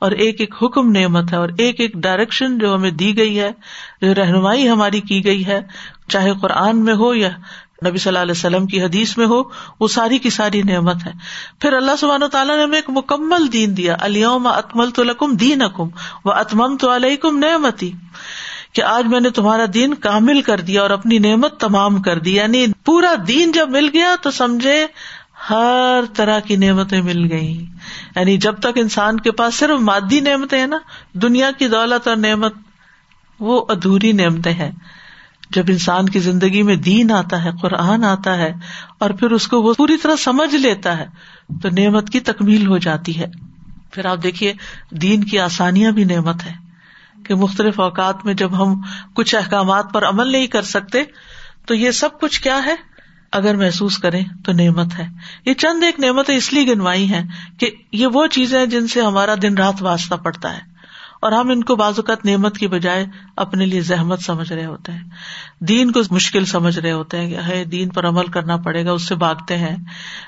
[0.00, 3.50] اور ایک ایک حکم نعمت ہے، اور ایک ایک ڈائریکشن جو ہمیں دی گئی ہے،
[4.02, 5.60] جو رہنمائی ہماری کی گئی ہے،
[6.08, 7.30] چاہے قرآن میں ہو یا
[7.86, 9.42] نبی صلی اللہ علیہ وسلم کی حدیث میں ہو،
[9.80, 11.12] وہ ساری کی ساری نعمت ہے۔
[11.60, 15.36] پھر اللہ سبحانہ و تعالیٰ نے ہمیں ایک مکمل دین دیا علیوم اتمل تو لکم
[15.36, 15.88] دین اکم
[16.24, 17.90] و اتمم تو علیہ کم نعمتی
[18.72, 22.34] کہ آج میں نے تمہارا دین کامل کر دیا اور اپنی نعمت تمام کر دی۔
[22.34, 24.86] یعنی پورا دین جب مل گیا تو سمجھے
[25.50, 27.66] ہر طرح کی نعمتیں مل گئی
[28.16, 30.78] یعنی جب تک انسان کے پاس صرف مادی نعمتیں ہیں نا،
[31.12, 32.54] دنیا کی دولت اور نعمت،
[33.40, 34.70] وہ ادھوری نعمتیں ہیں۔
[35.50, 38.52] جب انسان کی زندگی میں دین آتا ہے، قرآن آتا ہے،
[38.98, 41.06] اور پھر اس کو وہ پوری طرح سمجھ لیتا ہے،
[41.62, 43.26] تو نعمت کی تکمیل ہو جاتی ہے۔
[43.92, 44.52] پھر آپ دیکھیے،
[44.90, 46.67] دین کی آسانیاں بھی نعمت ہے
[47.28, 48.80] کہ مختلف اوقات میں جب ہم
[49.14, 51.02] کچھ احکامات پر عمل نہیں کر سکتے،
[51.66, 52.74] تو یہ سب کچھ کیا ہے؟
[53.32, 55.06] اگر محسوس کریں تو نعمت ہے۔
[55.44, 57.24] یہ چند ایک نعمتیں اس لیے گنوائی ہیں
[57.58, 60.77] کہ یہ وہ چیزیں جن سے ہمارا دن رات واسطہ پڑتا ہے۔
[61.20, 63.06] اور ہم ان کو بعض اوقات نعمت کی بجائے
[63.36, 65.04] اپنے لیے زحمت سمجھ رہے ہوتے ہیں۔
[65.60, 68.92] دین کو مشکل سمجھ رہے ہوتے ہیں کہ ہے، دین پر عمل کرنا پڑے گا،
[68.92, 69.76] اس سے بھاگتے ہیں۔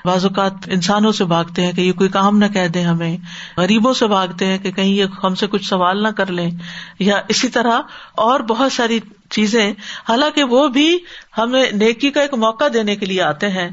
[0.05, 3.17] بعض اوقات انسانوں سے بھاگتے ہیں کہ یہ کوئی کام نہ کہہ دیں ہمیں۔
[3.57, 6.51] غریبوں سے بھاگتے ہیں کہ کہیں یہ ہم سے کچھ سوال نہ کر لیں۔
[6.99, 7.79] یا اسی طرح
[8.11, 9.71] اور بہت ساری چیزیں،
[10.09, 10.97] حالانکہ وہ بھی
[11.37, 13.69] ہمیں نیکی کا ایک موقع دینے کے لیے آتے ہیں۔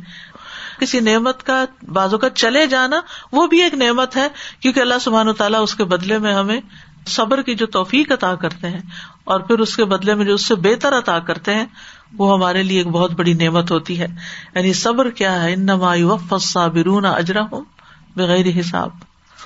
[0.81, 3.01] کسی نعمت کا بازو کا چلے جانا،
[3.33, 4.29] وہ بھی ایک نعمت ہے،
[4.61, 6.61] کیونکہ اللہ سبحان و تعالیٰ اس کے بدلے میں ہمیں
[7.09, 8.81] صبر کی جو توفیق عطا کرتے ہیں
[9.25, 11.65] اور پھر اس کے بدلے میں جو اس سے بہتر عطا کرتے ہیں،
[12.19, 14.07] وہ ہمارے لیے ایک بہت بڑی نعمت ہوتی ہے۔
[14.55, 15.55] یعنی صبر کیا ہے؟
[16.41, 17.61] صابرون اجرا ہوں
[18.17, 18.91] بغیر حساب۔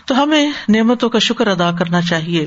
[0.04, 2.46] تو ہمیں نعمتوں کا شکر ادا کرنا چاہیے۔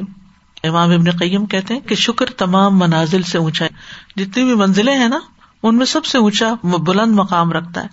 [0.63, 3.69] امام ابن قیم کہتے ہیں کہ شکر تمام منازل سے اونچا ہے۔
[4.15, 5.19] جتنی بھی منزلیں ہیں نا،
[5.63, 7.87] ان میں سب سے اونچا بلند مقام رکھتا ہے۔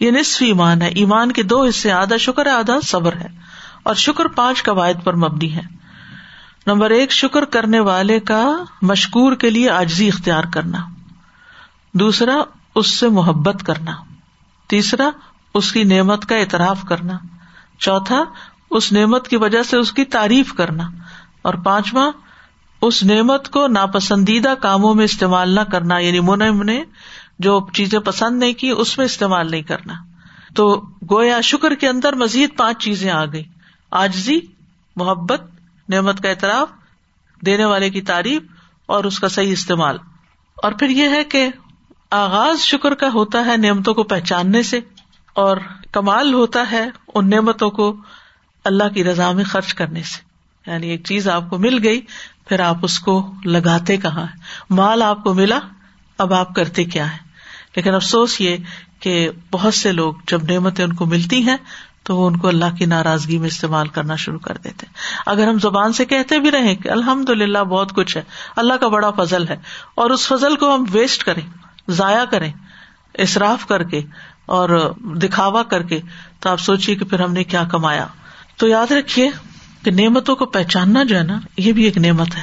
[0.00, 3.26] یہ نصف ایمان ہے۔ ایمان کے دو حصے، آدھا شکر ہے، آدھا صبر ہے۔
[3.82, 5.81] اور شکر پانچ قواعد پر مبنی ہے۔
[6.66, 10.78] نمبر ایک، شکر کرنے والے کا مشکور کے لیے آجزی اختیار کرنا۔
[11.94, 12.42] دوسرا،
[12.74, 13.92] اس سے محبت کرنا۔
[14.68, 15.10] تیسرا،
[15.54, 17.18] اس کی نعمت کا اعتراف کرنا۔
[17.78, 18.24] چوتھا،
[18.70, 20.88] اس نعمت کی وجہ سے اس کی تعریف کرنا۔
[21.42, 22.10] اور پانچواں،
[22.80, 26.84] اس نعمت کو ناپسندیدہ کاموں میں استعمال نہ کرنا۔ یعنی منم نے
[27.38, 29.94] جو چیزیں پسند نہیں کی، اس میں استعمال نہیں کرنا۔
[30.54, 33.44] تو گویا شکر کے اندر مزید پانچ چیزیں آ گئی
[33.90, 34.40] آجزی
[34.96, 35.42] محبت
[35.92, 36.68] نعمت کا اعتراف،
[37.46, 38.42] دینے والے کی تعریف
[38.86, 39.96] اور اس کا صحیح استعمال۔
[40.62, 41.48] اور پھر یہ ہے کہ
[42.10, 44.80] آغاز شکر کا ہوتا ہے نعمتوں کو پہچاننے سے،
[45.34, 45.56] اور
[45.92, 47.96] کمال ہوتا ہے ان نعمتوں کو
[48.64, 50.20] اللہ کی رضا میں خرچ کرنے سے۔
[50.70, 52.00] یعنی ایک چیز آپ کو مل گئی،
[52.46, 54.26] پھر آپ اس کو لگاتے کہاں
[54.70, 55.58] مال آپ کو ملا،
[56.18, 57.18] اب آپ کرتے کیا ہے
[57.76, 58.56] لیکن افسوس یہ
[59.00, 61.56] کہ بہت سے لوگ جب نعمتیں ان کو ملتی ہیں
[62.02, 64.86] تو وہ ان کو اللہ کی ناراضگی میں استعمال کرنا شروع کر دیتے
[65.26, 68.22] اگر ہم زبان سے کہتے بھی رہے کہ الحمد للہ بہت کچھ ہے،
[68.56, 69.56] اللہ کا بڑا فضل ہے،
[69.94, 71.42] اور اس فضل کو ہم ویسٹ کریں،
[71.88, 72.52] ضائع کریں
[73.18, 74.00] اصراف کر کے
[74.46, 76.00] اور دکھاوا کر کے،
[76.40, 78.06] تو آپ سوچیے کہ پھر ہم نے کیا کمایا۔
[78.56, 79.30] تو یاد رکھیے
[79.82, 82.42] کہ نعمتوں کو پہچاننا جو ہے نا، یہ بھی ایک نعمت ہے۔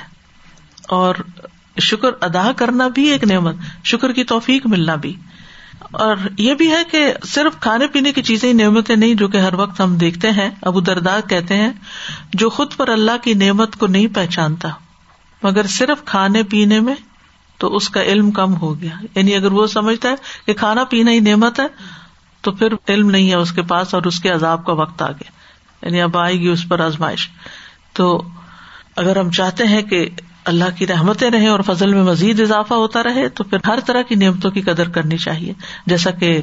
[0.89, 1.15] اور
[1.79, 5.15] شکر ادا کرنا بھی ایک نعمت، شکر کی توفیق ملنا بھی۔
[5.79, 9.53] اور یہ بھی ہے کہ صرف کھانے پینے کی چیزیں نعمتیں نہیں جو کہ ہر
[9.53, 11.71] وقت ہم دیکھتے ہیں، ابو دردار کہتے ہیں،
[12.33, 14.69] جو خود پر اللہ کی نعمت کو نہیں پہچانتا،
[15.43, 16.95] مگر صرف کھانے پینے میں
[17.57, 20.15] تو اس کا علم کم ہو گیا۔ یعنی اگر وہ سمجھتا ہے
[20.45, 21.67] کہ کھانا پینا ہی نعمت ہے،
[22.41, 25.11] تو پھر علم نہیں ہے اس کے پاس اور اس کے عذاب کا وقت آ
[25.11, 25.31] گیا
[25.81, 27.29] یعنی اب آئے گی اس پر آزمائش۔
[27.93, 28.23] تو
[28.95, 30.09] اگر ہم چاہتے ہیں کہ
[30.49, 34.01] اللہ کی رحمتیں رہیں اور فضل میں مزید اضافہ ہوتا رہے تو پھر ہر طرح
[34.01, 35.53] کی نعمتوں کی قدر کرنی چاہیے۔
[35.85, 36.41] جیسا کہ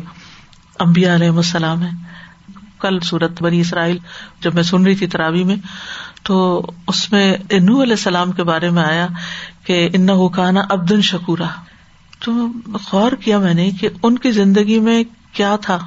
[0.78, 1.90] امبیا علیہ السلام ہے
[2.80, 3.98] کل سورت بنی اسرائیل
[4.40, 5.56] جب میں سن رہی تھی تراوی میں
[6.22, 9.06] تو اس میں انو علیہ السلام کے بارے میں آیا
[9.64, 11.48] کہ ان حکانا ابدن شکورا۔
[12.24, 12.48] تو
[12.92, 15.78] غور کیا میں نے کہ ان کی زندگی میں کیا تھا؟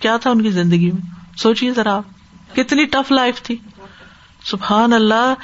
[0.00, 2.00] کیا تھا ان کی زندگی میں؟ سوچیے ذرا
[2.54, 3.56] کتنی ٹف لائف تھی۔
[4.44, 5.34] سبحان اللہ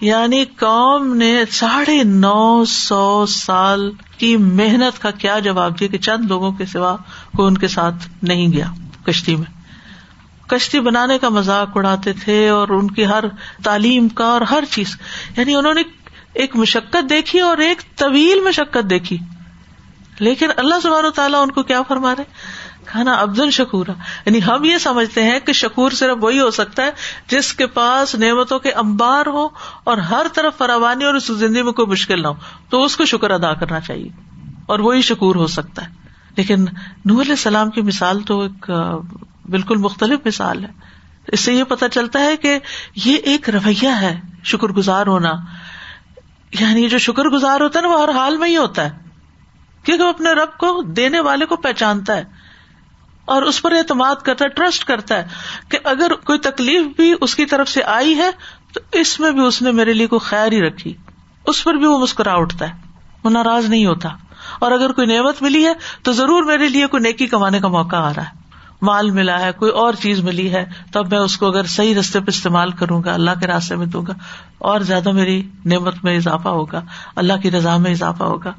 [0.00, 6.24] یعنی قوم نے ساڑھے نو سو سال کی محنت کا کیا جواب دیا کہ چند
[6.28, 6.96] لوگوں کے سوا
[7.36, 8.66] کوئی ان کے ساتھ نہیں گیا
[9.06, 9.56] کشتی میں۔
[10.48, 13.24] کشتی بنانے کا مذاق اڑاتے تھے اور ان کی ہر
[13.64, 14.96] تعلیم کا اور ہر چیز۔
[15.36, 15.82] یعنی انہوں نے
[16.32, 19.18] ایک مشقت دیکھی اور ایک طویل مشقت دیکھی۔
[20.18, 22.24] لیکن اللہ سبحانہ تعالیٰ ان کو کیا فرما رہے؟
[22.86, 23.86] کھانا افضل شکور
[24.26, 26.90] یعنی ہم یہ سمجھتے ہیں کہ شکور صرف وہی ہو سکتا ہے
[27.28, 29.48] جس کے پاس نعمتوں کے امبار ہو
[29.84, 32.34] اور ہر طرف فراوانی اور اس زندگی میں کوئی مشکل نہ ہو۔
[32.68, 34.08] تو اس کو شکر ادا کرنا چاہیے
[34.66, 35.90] اور وہی شکور ہو سکتا ہے۔
[36.36, 36.64] لیکن
[37.04, 38.70] نور علیہ السلام کی مثال تو ایک
[39.50, 40.70] بالکل مختلف مثال ہے۔
[41.26, 42.58] اس سے یہ پتا چلتا ہے کہ
[42.94, 45.32] یہ ایک رویہ ہے شکر گزار ہونا۔
[46.60, 48.90] یعنی جو شکر گزار ہوتا ہے نا وہ ہر حال میں ہی ہوتا ہے۔
[49.84, 52.35] کیونکہ وہ اپنے رب کو دینے والے کو پہچانتا ہے۔
[53.26, 55.24] اور اس پر اعتماد کرتا ہے ٹرسٹ کرتا ہے
[55.68, 58.30] کہ اگر کوئی تکلیف بھی اس کی طرف سے آئی ہے،
[58.72, 60.94] تو اس میں بھی اس نے میرے لیے کوئی خیر ہی رکھی۔
[61.46, 62.74] اس پر بھی وہ مسکرا اٹھتا ہے۔
[63.24, 64.08] وہ ناراض نہیں ہوتا۔
[64.58, 65.72] اور اگر کوئی نعمت ملی ہے،
[66.02, 68.46] تو ضرور میرے لیے کوئی نیکی کمانے کا موقع آ رہا ہے۔
[68.82, 72.20] مال ملا ہے، کوئی اور چیز ملی ہے، تب میں اس کو اگر صحیح رستے
[72.20, 74.12] پہ استعمال کروں گا، اللہ کے راستے میں دوں گا،
[74.58, 76.82] اور زیادہ میری نعمت میں اضافہ ہوگا،
[77.16, 78.52] اللہ کی رضا میں اضافہ ہوگا۔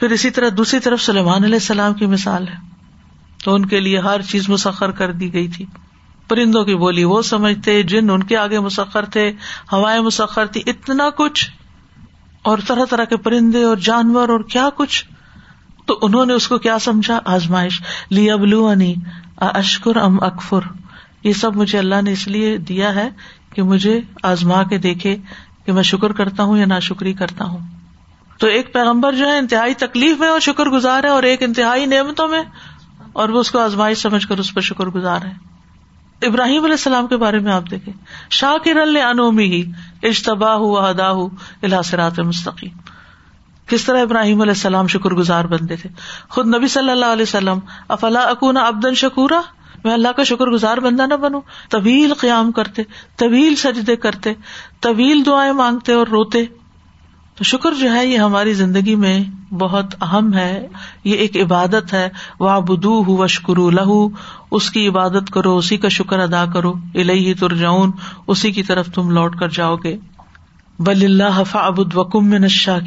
[0.00, 2.71] پھر اسی طرح دوسری طرف سلیمان علیہ السلام کی مثال ہے۔
[3.42, 5.66] تو ان کے لیے ہر چیز مسخر کر دی گئی تھی۔
[6.28, 9.32] پرندوں کی بولی وہ سمجھتے جن ان کے آگے مسخر تھے،
[9.72, 11.50] ہوائیں مسخر تھی اتنا کچھ۔
[12.42, 15.04] اور طرح طرح کے پرندے اور جانور اور کیا کچھ۔
[15.86, 18.94] تو انہوں نے اس کو کیا سمجھا؟ آزمائش۔ لی ابلو انی
[19.36, 20.60] اشکر ام اکفر۔
[21.24, 23.10] یہ سب مجھے اللہ نے اس لیے دیا ہے
[23.54, 25.16] کہ مجھے آزما کے دیکھے
[25.66, 27.58] کہ میں شکر کرتا ہوں یا نا شکری کرتا ہوں۔
[28.38, 31.86] تو ایک پیغمبر جو ہے انتہائی تکلیف میں اور شکر گزار ہے اور ایک انتہائی
[31.86, 32.42] نعمتوں میں
[33.12, 35.52] اور وہ اس کو آزمائش سمجھ کر اس پر شکر گزار ہے
[36.26, 37.94] ابراہیم علیہ السلام کے بارے میں آپ دیکھیں۔
[38.30, 39.70] شاہ کی انومی ہی
[40.02, 41.26] اجتبا ہو ادا ہو
[41.62, 42.70] الحاصرات مستقیم۔
[43.66, 45.88] کس طرح ابراہیم علیہ السلام شکر گزار بنتے تھے۔
[46.28, 47.58] خود نبی صلی اللہ علیہ وسلم،
[47.88, 49.40] افلا اکون ابدن شکورا؟
[49.84, 51.40] میں اللہ کا شکر گزار بندہ نہ بنوں۔
[51.70, 52.82] طویل قیام کرتے،
[53.16, 54.32] طویل سجدے کرتے،
[54.80, 56.44] طویل دعائیں مانگتے اور روتے۔
[57.42, 59.20] شکر جو ہے یہ ہماری زندگی میں
[59.54, 60.68] بہت اہم ہے۔
[61.04, 62.08] یہ ایک عبادت ہے۔
[62.40, 64.08] وہ بدو ہو وشکرو لہو
[64.50, 67.90] اس کی عبادت کرو، اسی کا شکر ادا کرو۔ الہی ترجعون۔
[68.26, 69.96] اسی کی طرف تم لوٹ کر جاؤ گے۔
[70.78, 72.78] بل اللہ ابود وکم میں نشا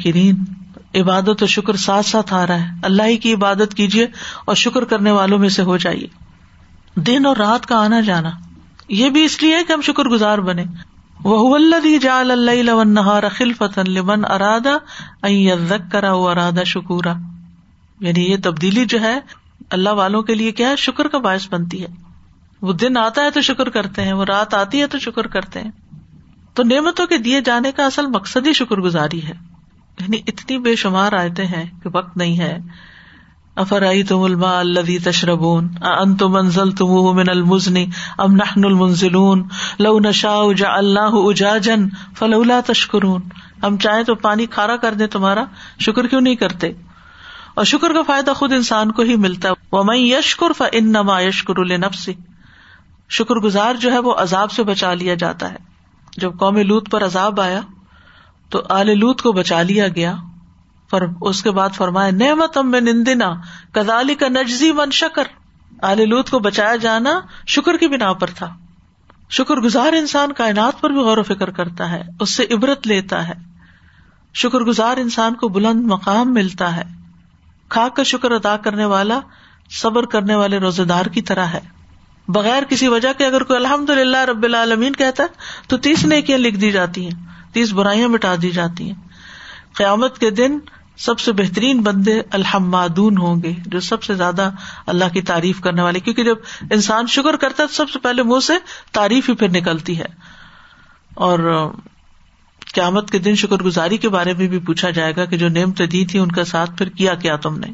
[0.94, 4.06] عبادت اور شکر ساتھ ساتھ آ رہا ہے۔ اللہ ہی کی عبادت کیجیے
[4.44, 6.06] اور شکر کرنے والوں میں سے ہو جائیے۔
[7.00, 8.30] دن اور رات کا آنا جانا۔
[8.88, 10.64] یہ بھی اس لیے کہ ہم شکر گزار بنے
[11.24, 11.58] وہ
[12.02, 17.14] جال اللہ خل فتن لمن ارادا کرا وہ ارادہ شکورا
[18.00, 19.20] یعنی یہ تبدیلی جو ہے،
[19.70, 21.86] اللہ والوں کے لیے کیا ہے؟ شکر کا باعث بنتی ہے۔
[22.62, 25.60] وہ دن آتا ہے تو شکر کرتے ہیں، وہ رات آتی ہے تو شکر کرتے
[25.60, 25.70] ہیں۔
[26.54, 29.32] تو نعمتوں کے دیے جانے کا اصل مقصد ہی شکر گزاری ہے۔
[30.00, 32.58] یعنی اتنی بے شمار آئے ہیں کہ وقت نہیں ہے۔
[33.56, 37.86] افرائی تم الما اللہ تشربون؟ ان تو منزل تم من المزنی
[38.18, 39.48] ام نحن المنزلون؟
[39.78, 41.88] لو نشا اجا اللہ اجا جن
[42.18, 43.22] فلولا تشکرون۔
[43.62, 45.44] ہم چاہیں تو پانی کھارا کر دیں تمہارا،
[45.80, 46.72] شکر کیوں نہیں کرتے؟
[47.54, 50.92] اور شکر کا فائدہ خود انسان کو ہی ملتا ہے۔ وہ میں یشکر ف ان
[50.92, 52.12] نما یشکر النفسی
[53.10, 55.56] شکر گزار جو ہے وہ عذاب سے بچا لیا جاتا ہے۔
[56.16, 57.60] جب قومی لوت پر عذاب آیا
[58.50, 60.14] تو آل لوت کو بچا لیا گیا۔
[60.90, 63.32] اس کے بعد فرمائے نعمت ام میں نندنا
[63.72, 65.24] کدالی کا نجزی من شکر.
[65.82, 68.48] آل لوت کو بچایا جانا شکر کی بنا پر تھا.
[69.30, 73.26] شکر گزار انسان کائنات پر بھی غور و فکر کرتا ہے، اس سے عبرت لیتا
[73.28, 73.34] ہے.
[74.34, 76.82] شکر گزار انسان کو بلند مقام ملتا ہے.
[77.70, 79.20] کھا کا شکر ادا کرنے والا
[79.70, 81.60] صبر کرنے والے روزے دار کی طرح ہے.
[82.28, 85.28] بغیر کسی وجہ کے اگر کوئی الحمد للہ رب العالمین کہتا ہے،
[85.68, 87.18] تو تیس نیکیاں لکھ دی جاتی ہیں،
[87.52, 89.05] تیس برائیاں مٹا دی جاتی ہیں.
[89.76, 90.58] قیامت کے دن
[90.96, 94.50] سب سے بہترین بندے الحمادون ہوں گے، جو سب سے زیادہ
[94.86, 96.36] اللہ کی تعریف کرنے والے، کیونکہ جب
[96.70, 98.52] انسان شکر کرتا ہے تو سب سے پہلے منہ سے
[98.92, 100.06] تعریف ہی پھر نکلتی ہے۔
[101.14, 101.68] اور
[102.74, 105.86] قیامت کے دن شکر گزاری کے بارے میں بھی پوچھا جائے گا کہ جو نعمتیں
[105.86, 107.66] دی تھی ان کا ساتھ پھر کیا کیا تم نے۔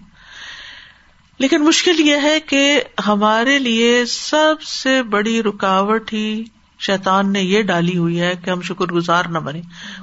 [1.38, 6.44] لیکن مشکل یہ ہے کہ ہمارے لیے سب سے بڑی رکاوٹ ہی
[6.86, 9.60] شیتان نے یہ ڈالی ہوئی ہے کہ ہم شکر گزار نہ بنے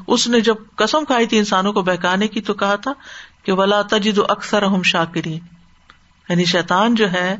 [0.07, 2.93] اس نے جب قسم کھائی تھی انسانوں کو بہکانے کی تو کہا تھا
[3.43, 5.39] کہ ولا تجد اکثر ہم شاکری
[6.29, 7.35] یعنی شیتان جو ہے،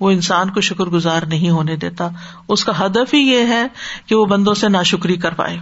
[0.00, 2.08] وہ انسان کو شکر گزار نہیں ہونے دیتا۔
[2.48, 3.66] اس کا ہدف ہی یہ ہے
[4.06, 5.58] کہ وہ بندوں سے نا شکری کروائے۔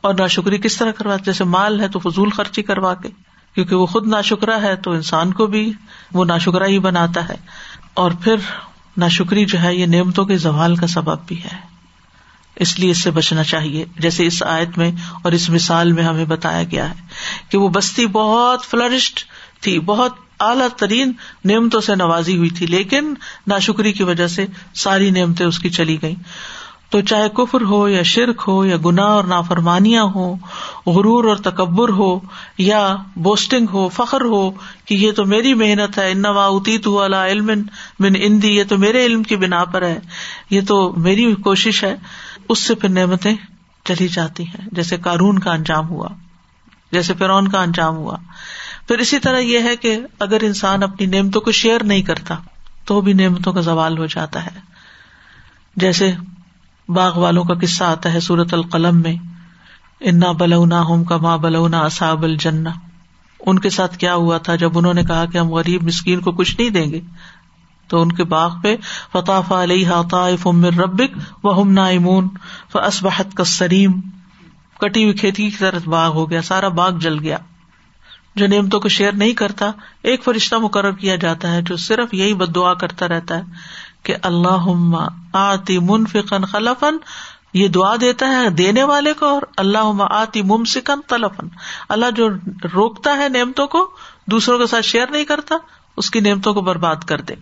[0.00, 3.08] اور نا شکری کس طرح کروا جیسے مال ہے تو فضول خرچی کروا کے۔
[3.54, 5.72] کیونکہ وہ خود نا شکرا ہے تو انسان کو بھی
[6.12, 7.36] وہ نا شکرا ہی بناتا ہے۔
[7.94, 8.36] اور پھر
[8.96, 11.67] نا شکری جو ہے، یہ نعمتوں کے زوال کا سبب بھی ہے۔
[12.58, 14.90] اس لیے اس سے بچنا چاہیے۔ جیسے اس آیت میں
[15.22, 16.94] اور اس مثال میں ہمیں بتایا گیا ہے
[17.48, 19.20] کہ وہ بستی بہت فلرسڈ
[19.60, 21.12] تھی، بہت اعلیٰ ترین
[21.44, 23.14] نعمتوں سے نوازی ہوئی تھی، لیکن
[23.46, 26.14] ناشکری کی وجہ سے ساری نعمتیں اس کی چلی گئی
[26.90, 30.36] تو چاہے کفر ہو یا شرک ہو یا گناہ اور نافرمانیاں ہو
[30.86, 32.18] غرور اور تکبر ہو
[32.58, 34.50] یا بوسٹنگ ہو، فخر ہو
[34.84, 37.46] کہ یہ تو میری محنت ہے انوا اتیت علم
[38.00, 39.98] بن اندی، یہ تو میرے علم کی بنا پر ہے،
[40.50, 41.94] یہ تو میری کوشش ہے۔
[42.48, 43.34] اس سے پھر نعمتیں
[43.84, 46.08] چلی جاتی ہیں۔ جیسے کارون کا انجام ہوا،
[46.92, 48.16] جیسے فرعون کا انجام ہوا۔
[48.88, 52.34] پھر اسی طرح یہ ہے کہ اگر انسان اپنی نعمتوں کو شیئر نہیں کرتا،
[52.84, 54.60] تو بھی نعمتوں کا زوال ہو جاتا ہے۔
[55.76, 56.12] جیسے
[56.88, 59.16] باغ والوں کا قصہ آتا ہے سورت القلم میں،
[60.00, 62.70] انا بلونا ہوم کا ماں بلونا اصاب الجنا
[63.46, 66.32] ان کے ساتھ کیا ہوا تھا جب انہوں نے کہا کہ ہم غریب مسکین کو
[66.32, 67.00] کچھ نہیں دیں گے؟
[67.88, 68.76] تو ان کے باغ پہ
[69.12, 72.28] فتح علیہ طائف من ربک وهم نائمون
[72.72, 73.92] فاصبحت کالسریم۔
[74.80, 77.36] کٹی ہوئی کھیتی کی طرف باغ ہو گیا، سارا باغ جل گیا۔
[78.34, 79.70] جو نعمتوں کو شیئر نہیں کرتا،
[80.02, 83.42] ایک فرشتہ مقرر کیا جاتا ہے جو صرف یہی بد دعا کرتا رہتا ہے
[84.02, 84.94] کہ اللہ
[85.32, 86.96] آتی منفقن خلفن
[87.54, 91.48] یہ دعا دیتا ہے دینے والے کو اور اللہ آتی ممسکن تلفن
[91.88, 92.28] اللہ جو
[92.74, 93.90] روکتا ہے نعمتوں کو،
[94.26, 95.56] دوسروں کے ساتھ شیئر نہیں کرتا،
[95.96, 97.34] اس کی نعمتوں کو برباد کر دے۔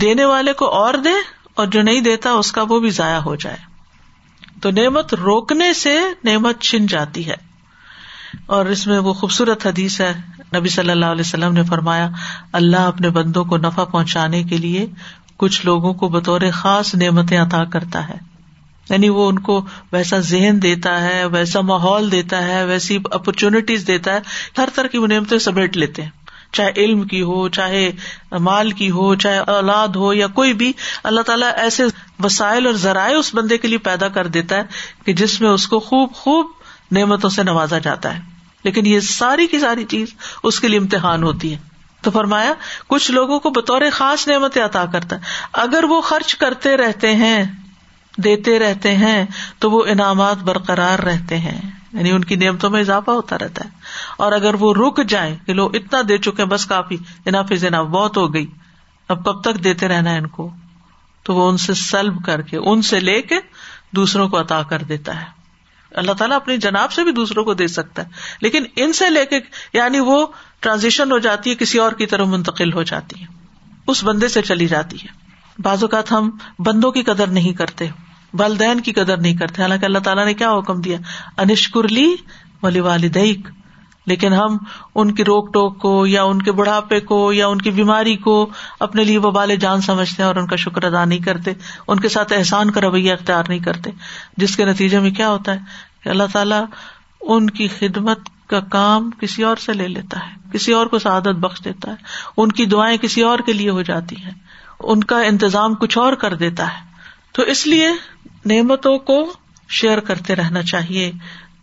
[0.00, 1.10] دینے والے کو اور دے
[1.54, 3.56] اور جو نہیں دیتا اس کا وہ بھی ضائع ہو جائے۔
[4.62, 7.34] تو نعمت روکنے سے نعمت چھن جاتی ہے۔
[8.46, 10.12] اور اس میں وہ خوبصورت حدیث ہے۔
[10.56, 12.08] نبی صلی اللہ علیہ وسلم نے فرمایا،
[12.52, 14.86] اللہ اپنے بندوں کو نفع پہنچانے کے لیے
[15.36, 18.14] کچھ لوگوں کو بطور خاص نعمتیں عطا کرتا ہے۔
[18.90, 24.12] یعنی وہ ان کو ویسا ذہن دیتا ہے، ویسا ماحول دیتا ہے، ویسی اپرچونیٹیز دیتا
[24.12, 24.18] ہے۔
[24.58, 26.10] ہر طرح کی وہ نعمتیں سمیٹ لیتے ہیں۔
[26.52, 27.92] چاہے علم کی ہو، چاہے
[28.32, 30.72] مال کی ہو، چاہے اولاد ہو یا کوئی بھی،
[31.04, 31.84] اللہ تعالیٰ ایسے
[32.24, 34.62] وسائل اور ذرائع اس بندے کے لیے پیدا کر دیتا ہے
[35.04, 36.46] کہ جس میں اس کو خوب خوب
[36.92, 38.20] نعمتوں سے نوازا جاتا ہے۔
[38.64, 40.08] لیکن یہ ساری کی ساری چیز
[40.42, 41.58] اس کے لیے امتحان ہوتی ہے۔
[42.00, 42.52] تو فرمایا،
[42.86, 45.20] کچھ لوگوں کو بطور خاص نعمت عطا کرتا ہے۔
[45.52, 47.44] اگر وہ خرچ کرتے رہتے ہیں،
[48.16, 49.26] دیتے رہتے ہیں،
[49.58, 53.70] تو وہ انعامات برقرار رہتے ہیں۔ یعنی ان کی نعمتوں میں اضافہ ہوتا رہتا ہے۔
[54.22, 58.16] اور اگر وہ رک جائیں، کہ لوگ اتنا دے چکے بس کافی انافی اناف بہت
[58.16, 58.46] ہو گئی۔
[59.08, 60.50] اب کب تک دیتے رہنا ہے ان کو؟
[61.22, 63.34] تو وہ ان سے سلب کر کے، ان سے لے کے
[63.90, 65.26] دوسروں کو عطا کر دیتا ہے۔
[65.90, 68.08] اللہ تعالیٰ اپنی جناب سے بھی دوسروں کو دے سکتا ہے۔
[68.40, 69.40] لیکن ان سے لے کے
[69.72, 70.26] یعنی وہ
[70.60, 73.26] ٹرانزیشن ہو جاتی ہے، کسی اور کی طرف منتقل ہو جاتی ہے۔
[73.86, 75.08] اس بندے سے چلی جاتی ہے۔
[75.58, 77.88] بعض اوقات ہم بندوں کی قدر نہیں کرتے،
[78.34, 80.98] والدین کی قدر نہیں کرتے۔ حالانکہ اللہ تعالیٰ نے کیا حکم دیا؟
[81.38, 82.14] انشکرلی
[82.62, 83.38] ولی والدیک۔
[84.06, 84.56] لیکن ہم
[84.94, 88.50] ان کی روک ٹوک کو یا ان کے بڑھاپے کو یا ان کی بیماری کو
[88.80, 91.52] اپنے لیے وبال جان سمجھتے ہیں اور ان کا شکر ادا نہیں کرتے،
[91.88, 93.90] ان کے ساتھ احسان کا رویہ اختیار نہیں کرتے،
[94.36, 95.58] جس کے نتیجے میں کیا ہوتا ہے
[96.02, 96.64] کہ اللہ تعالیٰ
[97.20, 101.38] ان کی خدمت کا کام کسی اور سے لے لیتا ہے، کسی اور کو سعادت
[101.38, 101.96] بخش دیتا ہے،
[102.36, 104.32] ان کی دعائیں کسی اور کے لیے ہو جاتی ہیں،
[104.80, 106.80] ان کا انتظام کچھ اور کر دیتا ہے۔
[107.32, 107.88] تو اس لیے
[108.44, 109.32] نعمتوں کو
[109.68, 111.12] شیئر کرتے رہنا چاہیے،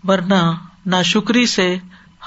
[0.08, 0.52] ورنہ
[0.86, 1.78] نا شکری سے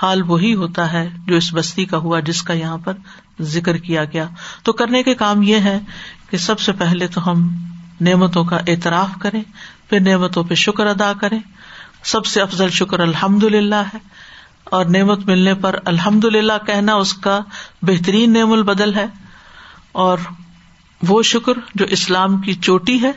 [0.03, 2.93] حال وہی ہوتا ہے جو اس بستی کا ہوا جس کا یہاں پر
[3.41, 4.29] ذکر کیا گیا۔
[4.63, 5.81] تو کرنے کے کام یہ ہے
[6.31, 7.65] کہ سب سے پہلے تو ہم
[8.01, 9.43] نعمتوں کا اعتراف کریں،
[9.91, 11.39] پھر نعمتوں پہ شکر ادا کریں۔
[12.05, 13.99] سب سے افضل شکر الحمد للہ ہے۔
[14.65, 17.41] اور نعمت ملنے پر الحمد للہ کہنا اس کا
[17.83, 19.07] بہترین نعم البدل ہے۔
[19.93, 20.19] اور
[21.09, 23.13] وہ شکر جو اسلام کی چوٹی ہے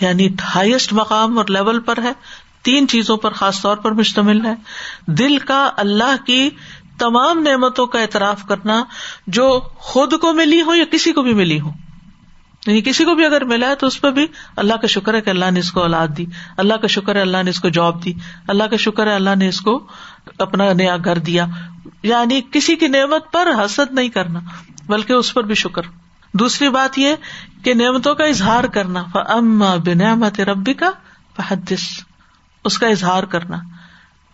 [0.00, 2.12] یعنی ہائیسٹ مقام اور لیول پر ہے
[2.62, 4.54] تین چیزوں پر خاص طور پر مشتمل ہے۔
[5.06, 6.50] دل کا اللہ کی
[6.98, 8.84] تمام نعمتوں کا اعتراف کرنا
[9.26, 11.70] جو خود کو ملی ہو یا کسی کو بھی ملی ہو۔
[12.66, 15.20] یعنی کسی کو بھی اگر ملا ہے تو اس پہ بھی اللہ کا شکر ہے
[15.20, 17.68] کہ اللہ نے اس کو اولاد دی۔ اللہ کا شکر ہے اللہ نے اس کو
[17.68, 18.12] جاب دی۔
[18.48, 19.86] اللہ کا شکر ہے اللہ نے اس کو
[20.38, 21.46] اپنا نیا گھر دیا۔
[22.02, 24.40] یعنی کسی کی نعمت پر حسد نہیں کرنا،
[24.86, 25.82] بلکہ اس پر بھی شکر۔
[26.34, 27.14] دوسری بات یہ
[27.64, 30.90] کہ نعمتوں کا اظہار کرنا۔ اما بنعمت ربی کا
[31.36, 32.11] فحدث۔
[32.64, 33.56] اس کا اظہار کرنا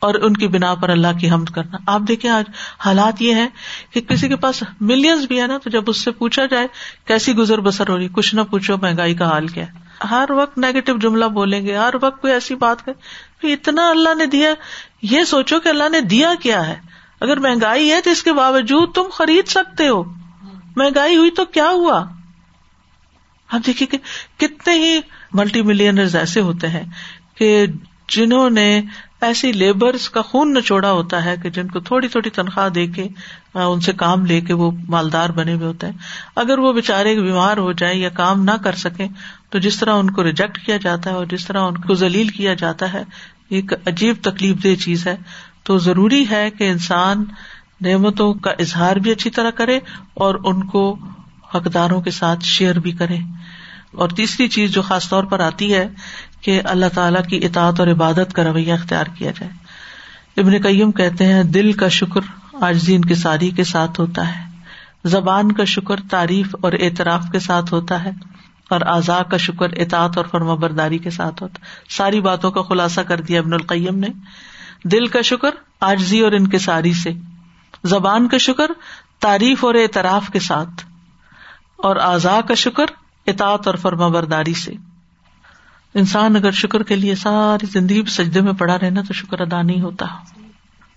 [0.01, 2.45] اور ان کی بنا پر اللہ کی حمد کرنا۔ آپ دیکھیں آج
[2.79, 3.49] حالات یہ ہے
[3.91, 6.66] کہ کسی کے پاس ملینز بھی ہے نا، تو جب اس سے پوچھا جائے
[7.05, 10.59] کیسی گزر بسر ہو رہی، کچھ نہ پوچھو مہنگائی کا حال کیا ہے۔ ہر وقت
[10.59, 14.51] نیگیٹو جملہ بولیں گے، ہر وقت کوئی ایسی بات کرے اتنا اللہ نے دیا،
[15.03, 16.76] یہ سوچو کہ اللہ نے دیا کیا ہے۔
[17.20, 20.05] اگر مہنگائی ہے تو اس کے باوجود تم خرید سکتے ہو۔
[20.76, 22.05] مہنگائی ہوئی تو کیا ہوا؟
[23.53, 23.99] آپ دیکھیے کہ
[24.37, 25.01] کتنے ہی
[25.33, 26.85] ملٹی ملینر ایسے ہوتے ہیں
[27.35, 27.66] کہ
[28.09, 28.81] جنہوں نے
[29.21, 33.07] ایسی لیبر کا خون نچوڑا ہوتا ہے کہ جن کو تھوڑی تھوڑی تنخواہ دے کے
[33.55, 35.97] ان سے کام لے کے وہ مالدار بنے ہوئے ہوتے ہیں۔
[36.37, 39.07] اگر وہ بےچارے بیمار ہو جائے یا کام نہ کر سکے
[39.51, 42.29] تو جس طرح ان کو ریجیکٹ کیا جاتا ہے اور جس طرح ان کو ذلیل
[42.29, 43.03] کیا جاتا ہے
[43.49, 45.17] ایک عجیب تکلیف دہ چیز ہے۔
[45.63, 47.25] تو ضروری ہے کہ انسان
[47.81, 49.79] نعمتوں کا اظہار بھی اچھی طرح کرے
[50.15, 50.99] اور ان کو
[51.55, 53.17] حقداروں کے ساتھ شیئر بھی کرے۔
[53.93, 55.89] اور تیسری چیز جو خاص طور پر آتی ہے
[56.41, 59.53] کہ اللہ تعالیٰ کی اطاعت اور عبادت کا رویہ اختیار کیا جائے۔
[60.41, 62.20] ابن قیم کہتے ہیں، دل کا شکر
[62.53, 64.49] آج کی ساری کے ساتھ ہوتا ہے۔
[65.05, 68.11] زبان کا شکر تعریف اور اعتراف کے ساتھ ہوتا ہے۔
[68.70, 72.62] اور اعضاء کا شکر اطاعت اور فرما برداری کے ساتھ ہوتا ہے۔ ساری باتوں کا
[72.62, 74.07] خلاصہ کر دیا ابن القیم نے۔
[74.84, 77.11] دل کا شکر آجزی اور انکساری سے۔
[77.84, 78.70] زبان کا شکر
[79.20, 80.86] تعریف اور اعتراف کے ساتھ۔
[81.76, 82.84] اور اعضاء کا شکر
[83.26, 84.72] اطاعت اور فرما برداری سے۔
[85.95, 89.80] انسان اگر شکر کے لیے ساری زندگی سجدے میں پڑا رہنا تو شکر ادا نہیں
[89.80, 90.07] ہوتا۔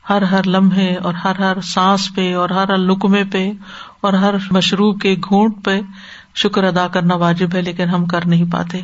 [0.09, 3.51] ہر ہر لمحے اور ہر ہر سانس پہ اور ہر ہر لکمے پہ
[4.01, 5.81] اور ہر مشروب کے گھونٹ پہ
[6.35, 8.81] شکر ادا کرنا واجب ہے، لیکن ہم کر نہیں پاتے۔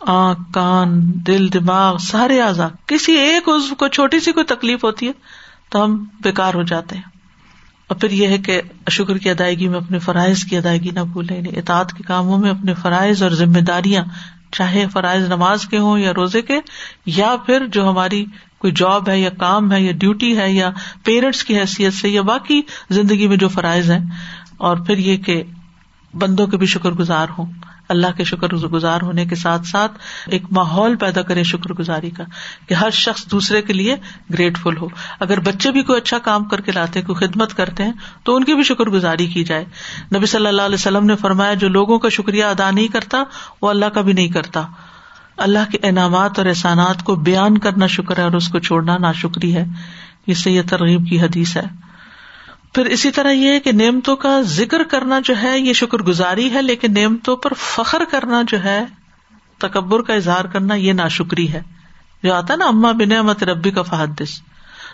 [0.00, 0.88] آنکھ، کان،
[1.26, 5.12] دل، دماغ، سارے آزاد کسی ایک عزو کو چھوٹی سی کوئی تکلیف ہوتی ہے
[5.68, 7.02] تو ہم بےکار ہو جاتے ہیں۔
[7.88, 11.36] اور پھر یہ ہے کہ شکر کی ادائیگی میں اپنے فرائض کی ادائیگی نہ بھولے
[11.36, 14.04] یعنی اطاعت کے کاموں میں اپنے فرائض اور ذمہ داریاں
[14.52, 16.58] چاہے فرائض نماز کے ہوں یا روزے کے،
[17.06, 18.24] یا پھر جو ہماری
[18.58, 20.70] کوئی جاب ہے یا کام ہے یا ڈیوٹی ہے یا
[21.04, 24.04] پیرنٹس کی حیثیت سے یا باقی زندگی میں جو فرائض ہیں،
[24.58, 25.42] اور پھر یہ کہ
[26.14, 27.52] بندوں کے بھی شکر گزار ہوں۔
[27.88, 29.92] اللہ کے شکر گزار ہونے کے ساتھ ساتھ
[30.26, 32.24] ایک ماحول پیدا کرے شکر گزاری کا
[32.68, 33.96] کہ ہر شخص دوسرے کے لیے
[34.32, 34.88] گریٹفل ہو۔
[35.20, 38.44] اگر بچے بھی کوئی اچھا کام کر کے لاتے کوئی خدمت کرتے ہیں، تو ان
[38.44, 39.64] کی بھی شکر گزاری کی جائے۔
[40.16, 43.24] نبی صلی اللہ علیہ وسلم نے فرمایا، جو لوگوں کا شکریہ ادا نہیں کرتا،
[43.62, 44.62] وہ اللہ کا بھی نہیں کرتا۔
[45.36, 49.12] اللہ کے انعامات اور احسانات کو بیان کرنا شکر ہے اور اس کو چھوڑنا نا
[49.12, 49.64] شکری ہے۔
[50.26, 51.87] اس سے یہ ترغیب کی حدیث ہے۔
[52.74, 56.62] پھر اسی طرح یہ کہ نعمتوں کا ذکر کرنا جو ہے، یہ شکر گزاری ہے،
[56.62, 58.84] لیکن نعمتوں پر فخر کرنا جو ہے،
[59.58, 61.62] تکبر کا اظہار کرنا یہ نا شکری ہے۔
[62.22, 64.40] جو آتا نا، اما بن امت ربی کا فحدث۔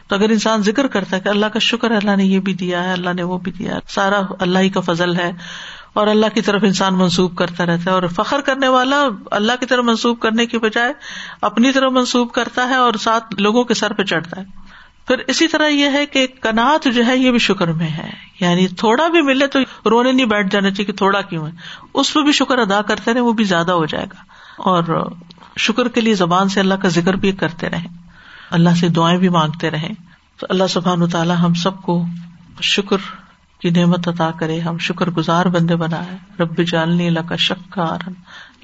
[0.09, 2.55] تو اگر انسان ذکر کرتا ہے کہ اللہ کا شکر ہے، اللہ نے یہ بھی
[2.55, 5.33] دیا ہے، اللہ نے وہ بھی دیا سارا اللہ ہی کا فضل ہے،
[5.93, 9.67] اور اللہ کی طرف انسان منسوب کرتا رہتا ہے، اور فخر کرنے والا اللہ کی
[9.67, 10.93] طرف منسوب کرنے کی بجائے
[11.41, 14.64] اپنی طرف منسوب کرتا ہے اور ساتھ لوگوں کے سر پہ چڑھتا ہے۔
[15.07, 18.69] پھر اسی طرح یہ ہے کہ کنات جو ہے یہ بھی شکر میں ہے۔ یعنی
[18.69, 19.59] تھوڑا بھی ملے تو
[19.91, 21.53] رونے نہیں بیٹھ جانا چاہیے کہ تھوڑا کیوں ہے۔
[21.95, 24.23] اس پہ بھی شکر ادا کرتے رہے وہ بھی زیادہ ہو جائے گا۔
[24.57, 25.13] اور
[25.59, 27.87] شکر کے لیے زبان سے اللہ کا ذکر بھی کرتے رہے۔
[28.51, 29.89] اللہ سے دعائیں بھی مانگتے رہے۔
[30.41, 32.05] تو اللہ سبحان تعالیٰ ہم سب کو
[32.61, 32.97] شکر
[33.61, 38.09] کی نعمت عطا کرے۔ ہم شکر گزار بندے بنائے۔ رب جالنی لکا شکار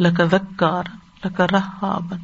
[0.01, 0.85] لکا دکار
[1.25, 2.19] لکا رحابن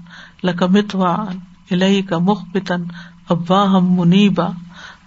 [0.45, 1.39] لکا متوان
[1.71, 2.83] الہی کا مخبتن
[3.29, 4.47] ابا ہم منیبا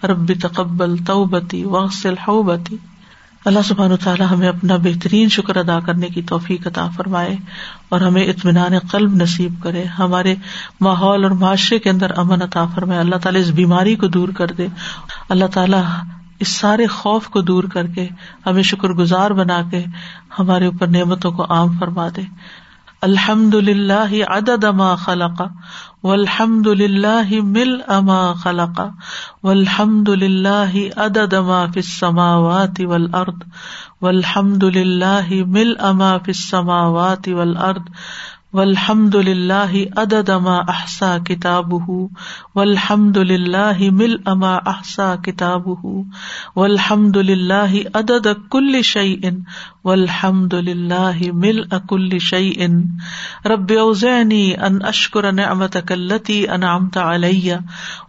[0.04, 2.78] ربی تقبل توبتی وغسل حوبتی۔
[3.46, 7.36] اللہ سبحان تعالیٰ ہمیں اپنا بہترین شکر ادا کرنے کی توفیق عطا فرمائے
[7.90, 10.36] اور ہمیں اطمینان قلب نصیب کرے۔ ہمارے
[10.82, 14.48] ماحول اور معاشرے کے اندر امن عطا فرمائے۔ اللہ تعالیٰ اس بیماری کو دور کر
[14.48, 14.68] دے۔
[15.30, 15.84] اللہ تعالیٰ
[16.40, 18.08] اس سارے خوف کو دور کر کے
[18.46, 19.86] ہمیں شکر گزار بنا کے
[20.40, 22.22] ہمارے اوپر نعمتوں کو عام فرما دے۔
[23.02, 25.42] الحمد للہ عدد ما خلق۔
[26.04, 28.80] والحمد للہ مل اما خلق
[29.44, 33.44] والحمد للہ عدد ما فی السماوات والارض
[34.02, 37.90] والحمد للہ مل اما فی السماوات والارض
[38.54, 41.74] والحمد للہ عدد ما احسا کتاب
[42.56, 45.68] والحمد للہ مل اما احسا کتاب
[46.56, 49.16] والحمد للہ عدد کل شعی
[49.84, 52.82] والحمد للہ مل اکل شعی ان
[53.46, 57.54] رب اوزعنی ان اشکر نعمتک التي انعمت علی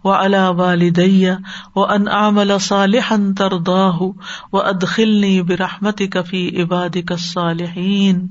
[0.03, 1.29] وعلى والدی
[1.75, 4.11] وان اعمل صالحا ترضاه
[4.53, 8.27] وادخلنی برحمتک فی عبادک الصالحین.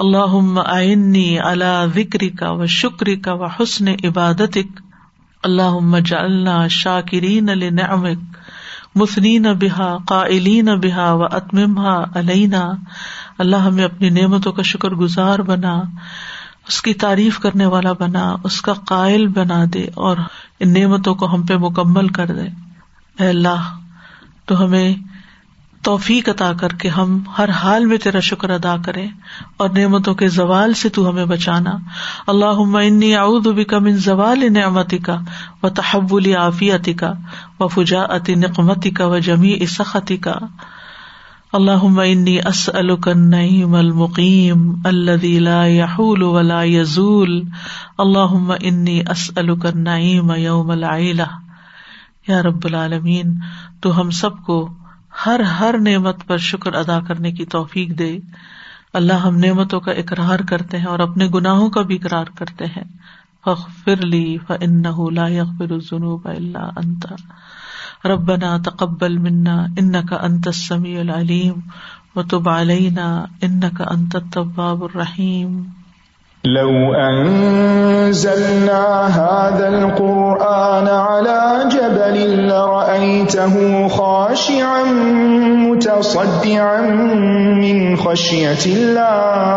[0.00, 4.58] اللہ آئنی اللہ ذکری کا و شکری کا و حسن عبادت
[5.42, 8.36] اللہ جلنا شاکرین نعمک
[8.94, 12.70] مسنین بحا قائلین بحا و اتممہ علینا۔
[13.38, 15.80] اللہ ہمیں اپنی نعمتوں کا شکر گزار بنا،
[16.68, 20.16] اس کی تعریف کرنے والا بنا، اس کا قائل بنا دے اور
[20.60, 22.48] ان نعمتوں کو ہم پہ مکمل کر دے۔
[23.22, 23.78] اے اللہ،
[24.46, 24.94] تو ہمیں
[25.82, 29.06] توفیق عطا کر کے ہم ہر حال میں تیرا شکر ادا کرے
[29.56, 31.70] اور نعمتوں کے زوال سے تو ہمیں بچانا۔
[32.26, 35.18] اللہ انی اعوذ بک من زوال نعمتی کا
[35.62, 37.12] و تحول عافیتی کا
[37.60, 40.34] و فجا اتی نقمتی کا و جمی سختی کا
[41.52, 47.42] اللہ انی اسألک النعیم المقیم الذي لا يحول ولا يزول
[47.98, 51.30] اللہ انی اسألک النعیم یوم العیلہ۔
[52.28, 53.34] یا رب العالمین،
[53.80, 54.68] تو ہم سب کو
[55.26, 58.18] ہر ہر نعمت پر شکر ادا کرنے کی توفیق دے۔
[58.94, 62.84] اللہ ہم نعمتوں کا اقرار کرتے ہیں اور اپنے گناہوں کا بھی اقرار کرتے ہیں۔
[63.44, 64.82] فخر لی فن
[65.14, 67.06] لا يغفر الذنوب الا انت۔
[68.06, 71.60] ربنا تقبل منا انك انت السميع العليم
[72.16, 75.62] وتب علينا انك انت التواب الرحيم
[76.44, 78.80] لو أنزلنا
[79.14, 82.18] هذا القرآن على جبل
[82.48, 83.56] لرأيته
[83.88, 84.89] خاشعا
[85.96, 86.80] متصدعا
[87.54, 89.50] من خشية الله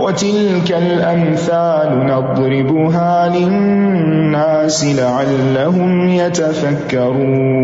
[0.00, 7.56] وتلك الأمثال نضربها للناس لعلهم يتفكرون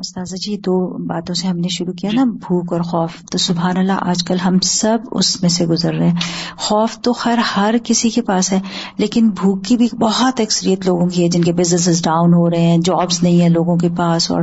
[0.00, 3.76] استاذہ جی دو باتوں سے ہم نے شروع کیا نا بھوک اور خوف۔ تو سبحان
[3.76, 6.16] اللہ آج کل ہم سب اس میں سے گزر رہے ہیں۔
[6.56, 8.60] خوف تو خیر ہر کسی کے پاس ہے
[8.98, 12.60] لیکن بھوک کی بھی بہت اکثریت لوگوں کی ہے جن کے بزنس ڈاؤن ہو رہے
[12.60, 14.42] ہیں جابس نہیں ہے لوگوں کے پاس اور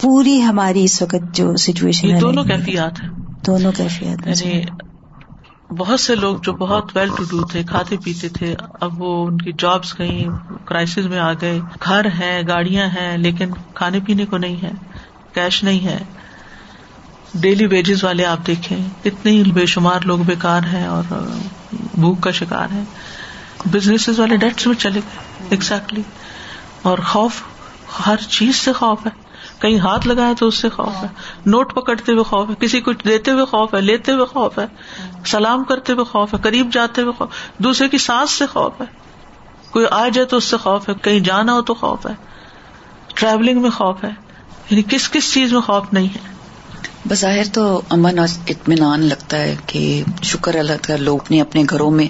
[0.00, 3.10] پوری ہماری اس وقت جو سچویشن ہے۔ دونوں کیفیات ہیں۔
[3.46, 4.60] دونوں کیفیات یعنی
[5.78, 9.38] بہت سے لوگ جو بہت ویل ٹو ڈو تھے، کھاتے پیتے تھے، اب وہ ان
[9.38, 10.24] کی جابس کہیں
[10.64, 14.70] کرائس میں آ گئے۔ گھر ہے گاڑیاں ہیں، لیکن کھانے پینے کو نہیں ہے
[15.34, 15.98] کیش نہیں ہے۔
[17.34, 21.02] ڈیلی ویجز والے آپ دیکھیں اتنے ہی بے شمار لوگ بیکار ہیں اور
[21.72, 22.82] بھوک کا شکار ہے
[23.64, 26.02] بزنس والے ڈیٹس میں چلے گئے ایگزیکٹلی
[26.82, 27.42] اور خوف،
[28.06, 29.29] ہر چیز سے خوف ہے۔
[29.60, 31.08] کہیں ہاتھ لگائے تو اس سے خوف ہے۔
[31.46, 34.66] نوٹ پکڑتے ہوئے خوف ہے۔ کسی کو دیتے ہوئے خوف ہے، لیتے ہوئے خوف ہے۔
[35.26, 38.86] سلام کرتے ہوئے خوف ہے، قریب جاتے ہوئے خوف دوسرے کی سانس سے خوف ہے۔
[39.70, 42.14] کوئی آ جائے تو اس سے خوف ہے۔ کہیں جانا ہو تو خوف ہے۔
[43.14, 44.10] ٹریولنگ میں خوف ہے۔
[44.70, 46.30] یعنی کس کس چیز میں خوف نہیں ہے؟
[47.08, 51.90] بظاہر تو امن اور اطمینان لگتا ہے کہ شکر اللہ کا لوگ اپنے اپنے گھروں
[51.90, 52.06] میں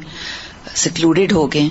[0.75, 1.69] سیکلوڈیڈ ہو گئے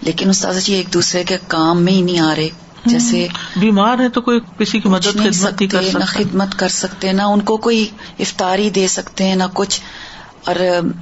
[0.00, 2.48] لیکن استاذ جی ایک دوسرے کے کام میں ہی نہیں آ رہے۔
[2.84, 3.26] جیسے
[3.56, 7.40] بیمار ہے تو کوئی کسی کی مدد خدمت کر نہ خدمت کر سکتے نہ ان
[7.40, 9.80] کو کوئی افطاری دے سکتے ہیں نہ کچھ۔
[10.44, 10.56] اور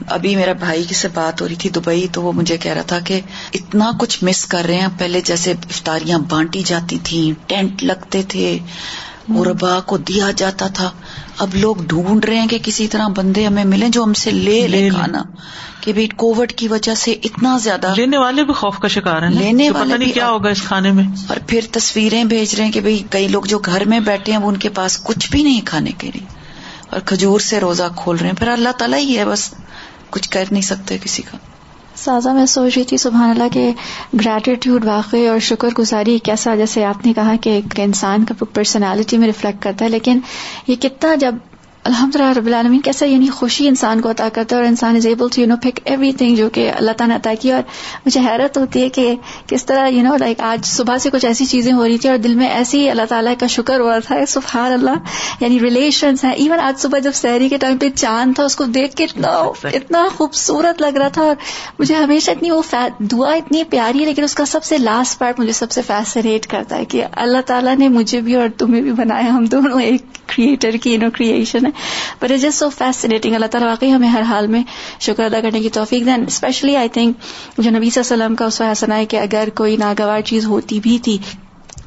[0.07, 2.83] ابھی میرا بھائی کی سے بات ہو رہی تھی دبئی تو وہ مجھے کہہ رہا
[2.83, 3.21] تھا کہ
[3.55, 8.59] اتنا کچھ مس کر رہے ہیں۔ پہلے جیسے افطاریاں بانٹی جاتی تھیں ٹینٹ لگتے تھے
[9.29, 10.91] مربا کو دیا جاتا تھا۔
[11.39, 14.69] اب لوگ ڈھونڈ رہے ہیں کہ کسی طرح بندے ہمیں ملیں جو ہم سے لے
[14.69, 15.23] لے کھانا۔
[15.81, 19.31] کہ بھائی کووڈ کی وجہ سے اتنا زیادہ لینے والے بھی خوف کا شکار ہیں
[19.31, 22.81] لینے والے نہیں کیا ہوگا اس کھانے میں۔ اور پھر تصویریں بھیج رہے ہیں کہ
[22.81, 25.61] بھائی کئی لوگ جو گھر میں بیٹھے ہیں وہ ان کے پاس کچھ بھی نہیں
[25.65, 26.27] کھانے کے لیے۔
[26.91, 29.55] اور کھجور سے روزہ کھول رہے ہیں۔ پھر اللہ تعالیٰ ہی ہے بس
[30.11, 31.37] کچھ کر نہیں سکتے کسی کا۔
[31.97, 33.73] سازا، میں سوچ رہی تھی، سبحان اللہ کے
[34.15, 39.19] گریٹیٹیوڈ واقعی اور شکر گزاری کیسا، جیسے آپ نے کہا کہ ایک انسان کا پرسنالٹی
[39.19, 40.21] میں ریفلیکٹ کرتا ہے، لیکن
[40.67, 41.35] یہ کتنا جب
[41.87, 45.07] الحمد للہ رب العالمین کیسا یعنی خوشی انسان کو عطا کرتا ہے اور انسان is
[45.07, 45.81] able to you know pick
[46.13, 47.63] everything جو کہ اللہ تعالیٰ نے عطا کی اور
[48.07, 49.15] مجھے حیرت ہوتی ہے کہ
[49.47, 52.19] کس طرح یو نو لائک آج صبح سے کچھ ایسی چیزیں ہو رہی تھی اور
[52.19, 54.91] دل میں ایسی اللہ تعالیٰ کا شکر ہو رہا تھا۔ سبحان اللہ
[55.41, 58.65] یعنی ریلیشنس ہیں۔ ایون آج صبح جب سحری کے ٹائم پہ چاند تھا اس کو
[58.65, 59.29] دیکھ کے اتنا
[59.65, 61.37] اتنا خوبصورت لگ رہا تھا۔ اور
[61.79, 62.63] مجھے ہمیشہ اتنی وہ
[62.99, 66.47] دعا اتنی پیاری ہے لیکن اس کا سب سے لاسٹ پارٹ مجھے سب سے فیسنیٹ
[66.47, 70.29] کرتا ہے کہ اللہ تعالیٰ نے مجھے بھی اور تمہیں بھی بنایا۔ ہم دونوں ایک
[70.29, 71.71] کریٹر کی نو کریشن ہے۔
[72.23, 74.63] But it just so fascinating اللہ تعالیٰ واقعی ہمیں ہر حال میں
[75.01, 77.17] شکر ادا کرنے کی توفیق دین اسپیشلی آئی تھنک
[77.59, 80.47] جو نبی صلی اللہ علیہ وسلم کا اس حسنا ہے کہ اگر کوئی ناگوار چیز
[80.47, 81.19] ہوتی بھی تھی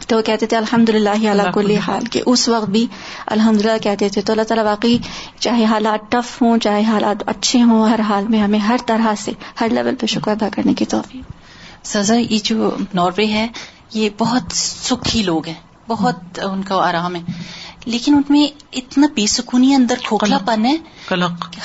[0.08, 2.06] تو وہ کہتے تھے الحمد للہ اللہ کو حال.
[2.06, 2.88] کے اس وقت بھی
[3.26, 4.22] الحمد للہ کہتے تھے.
[4.22, 4.98] تو اللہ تعالیٰ واقعی
[5.40, 9.32] چاہے حالات ٹف ہوں چاہے حالات اچھے ہوں ہر حال میں ہمیں ہر طرح سے
[9.62, 11.32] ہر لیول پہ شکر ادا کرنے کی توفیق۔
[11.86, 13.48] سزا یہ جو ناروے ہے
[13.94, 17.22] یہ بہت سکھی لوگ ہیں بہت ان کا آرام ہے۔
[17.86, 20.76] لیکن ان میں اتنا بے سکونی اندر کھوکھلا پن ہے۔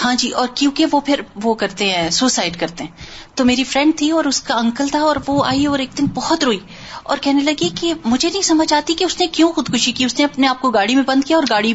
[0.05, 2.91] ہاں جی اور کیونکہ وہ پھر وہ کرتے ہیں سوسائڈ کرتے ہیں۔
[3.35, 6.07] تو میری فرینڈ تھی اور اس کا انکل تھا اور وہ آئی اور ایک دن
[6.15, 6.59] بہت روئی
[7.03, 10.19] اور کہنے لگی کہ مجھے نہیں سمجھ آتی کہ اس نے کیوں خودکشی کی اس
[10.19, 11.75] نے اپنے آپ کو گاڑی میں بند کیا اور گاڑی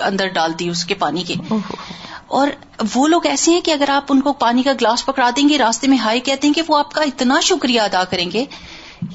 [0.00, 1.34] اندر ڈال دی اس کے پانی کے۔
[2.26, 2.48] اور
[2.94, 5.58] وہ لوگ ایسے ہیں کہ اگر آپ ان کو پانی کا گلاس پکڑا دیں گے
[5.58, 8.44] راستے میں ہائی کہتے ہیں کہ وہ آپ کا اتنا شکریہ ادا کریں گے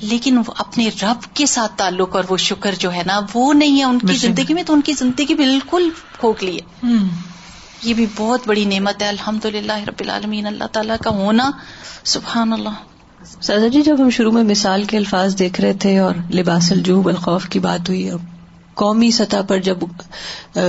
[0.01, 3.83] لیکن اپنے رب کے ساتھ تعلق اور وہ شکر جو ہے نا وہ نہیں ہے
[3.83, 6.87] ان کی زندگی میں تو ان کی زندگی بالکل کھوکھلی ہے۔
[7.83, 11.51] یہ بھی بہت بڑی نعمت ہے۔ الحمد للہ رب العالمین اللہ تعالیٰ کا ہونا۔
[12.03, 12.69] سبحان اللہ۔
[13.41, 17.07] سازا جی جب ہم شروع میں مثال کے الفاظ دیکھ رہے تھے اور لباس الجوب
[17.07, 18.19] الخوف کی بات ہوئی اب
[18.75, 19.77] قومی سطح پر جب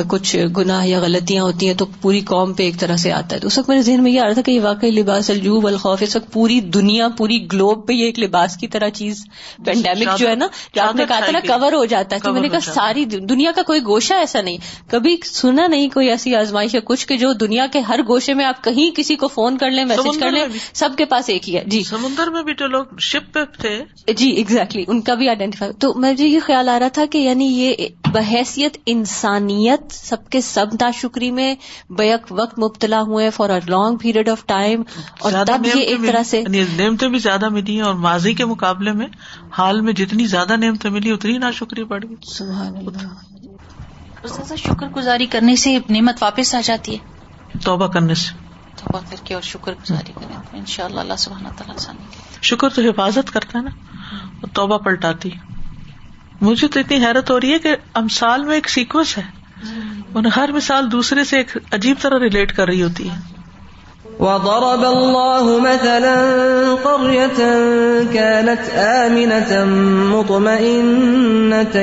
[0.09, 3.41] کچھ گناہ یا غلطیاں ہوتی ہیں تو پوری قوم پہ ایک طرح سے آتا ہے۔
[3.41, 5.67] تو اس وقت میرے ذہن میں یہ آ رہا تھا کہ یہ واقعی لباس الجوب
[5.67, 9.25] الخوف اس وقت پوری دنیا پوری گلوب پہ یہ ایک لباس کی طرح چیز
[9.65, 12.33] پینڈیمک جو ہے نا جو آپ نے کہا تھا نا کور ہو جاتا ہے۔ تو
[12.33, 14.59] میں نے کہا ساری دنیا کا کوئی گوشہ ایسا نہیں۔
[14.91, 18.45] کبھی سنا نہیں کوئی ایسی آزمائش ہے کچھ کہ جو دنیا کے ہر گوشے میں
[18.45, 21.57] آپ کہیں کسی کو فون کر لیں میسج کر لیں سب کے پاس ایک ہی
[21.57, 23.79] ہے۔ جی۔ سمندر میں بھی جو لوگ شپ پہ تھے۔
[24.13, 27.47] جی ایگزیکٹلی ان کا بھی آئیڈینٹیفائی تو مجھے یہ خیال آ رہا تھا کہ یعنی
[27.47, 27.75] یہ
[28.13, 31.55] بحیثیت انسانیت سب کے سب ناشکری میں
[31.91, 34.83] بیک وقت مبتلا ہوئے for a long period of time
[35.21, 38.45] اور تب یہ ایک طرح سے یعنی نعمتیں بھی زیادہ ملی ہیں اور ماضی کے
[38.45, 39.07] مقابلے میں
[39.59, 42.37] حال میں جتنی زیادہ نعمتیں ملی اتنی ناشکری بڑھ گئی۔
[44.57, 46.99] شکر گزاری کرنے سے نعمت واپس آ جاتی ہے۔
[47.65, 48.35] توبہ کرنے سے۔
[48.77, 51.95] توبہ کر کے اور شکر گزاری کریں۔ ان شاء اللہ اللہ سبحانہ تعالیٰ
[52.43, 53.71] شکر تو حفاظت کرتا ہے نا
[54.53, 55.31] توبہ پلٹاتی
[56.41, 59.37] مجھے تو اتنی حیرت ہو رہی ہے کہ امسال میں ایک سیکوینس ہے۔
[60.37, 63.37] ہر مثال دوسرے سے ایک عجیب طرح ریلیٹ کر رہی ہوتی ہے۔
[64.21, 66.15] وضرب الله مثلا
[66.83, 67.45] قرية
[68.13, 69.65] كانت آمنة
[70.15, 71.79] مطمئنة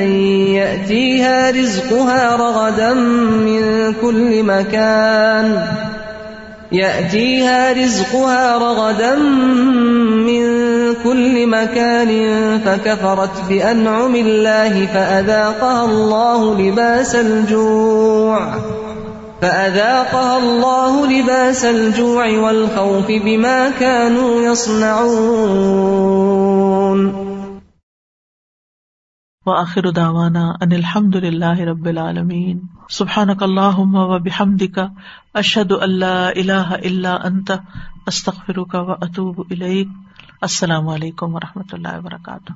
[0.54, 5.56] يأتيها رزقها رغدا من كل مكان
[6.74, 9.16] يأتيها رزقها رغدا
[10.26, 10.44] من
[11.04, 12.10] كل مكان
[12.58, 18.58] فكفرت بأنعم الله فأذاقها الله لباس الجوع
[19.40, 26.24] فأذاقها الله لباس الجوع والخوف بما كانوا يصنعون.
[29.46, 32.73] وآخر دعوانا أن الحمد لله رب العالمين.
[32.90, 34.86] سبحان اللہ و بحمد کا
[35.34, 37.50] اشد اللہ اللہ اللہ انت
[38.06, 39.52] استخر کا و اطوب
[40.40, 42.52] السلام علیکم و رحمۃ اللہ وبرکاتہ۔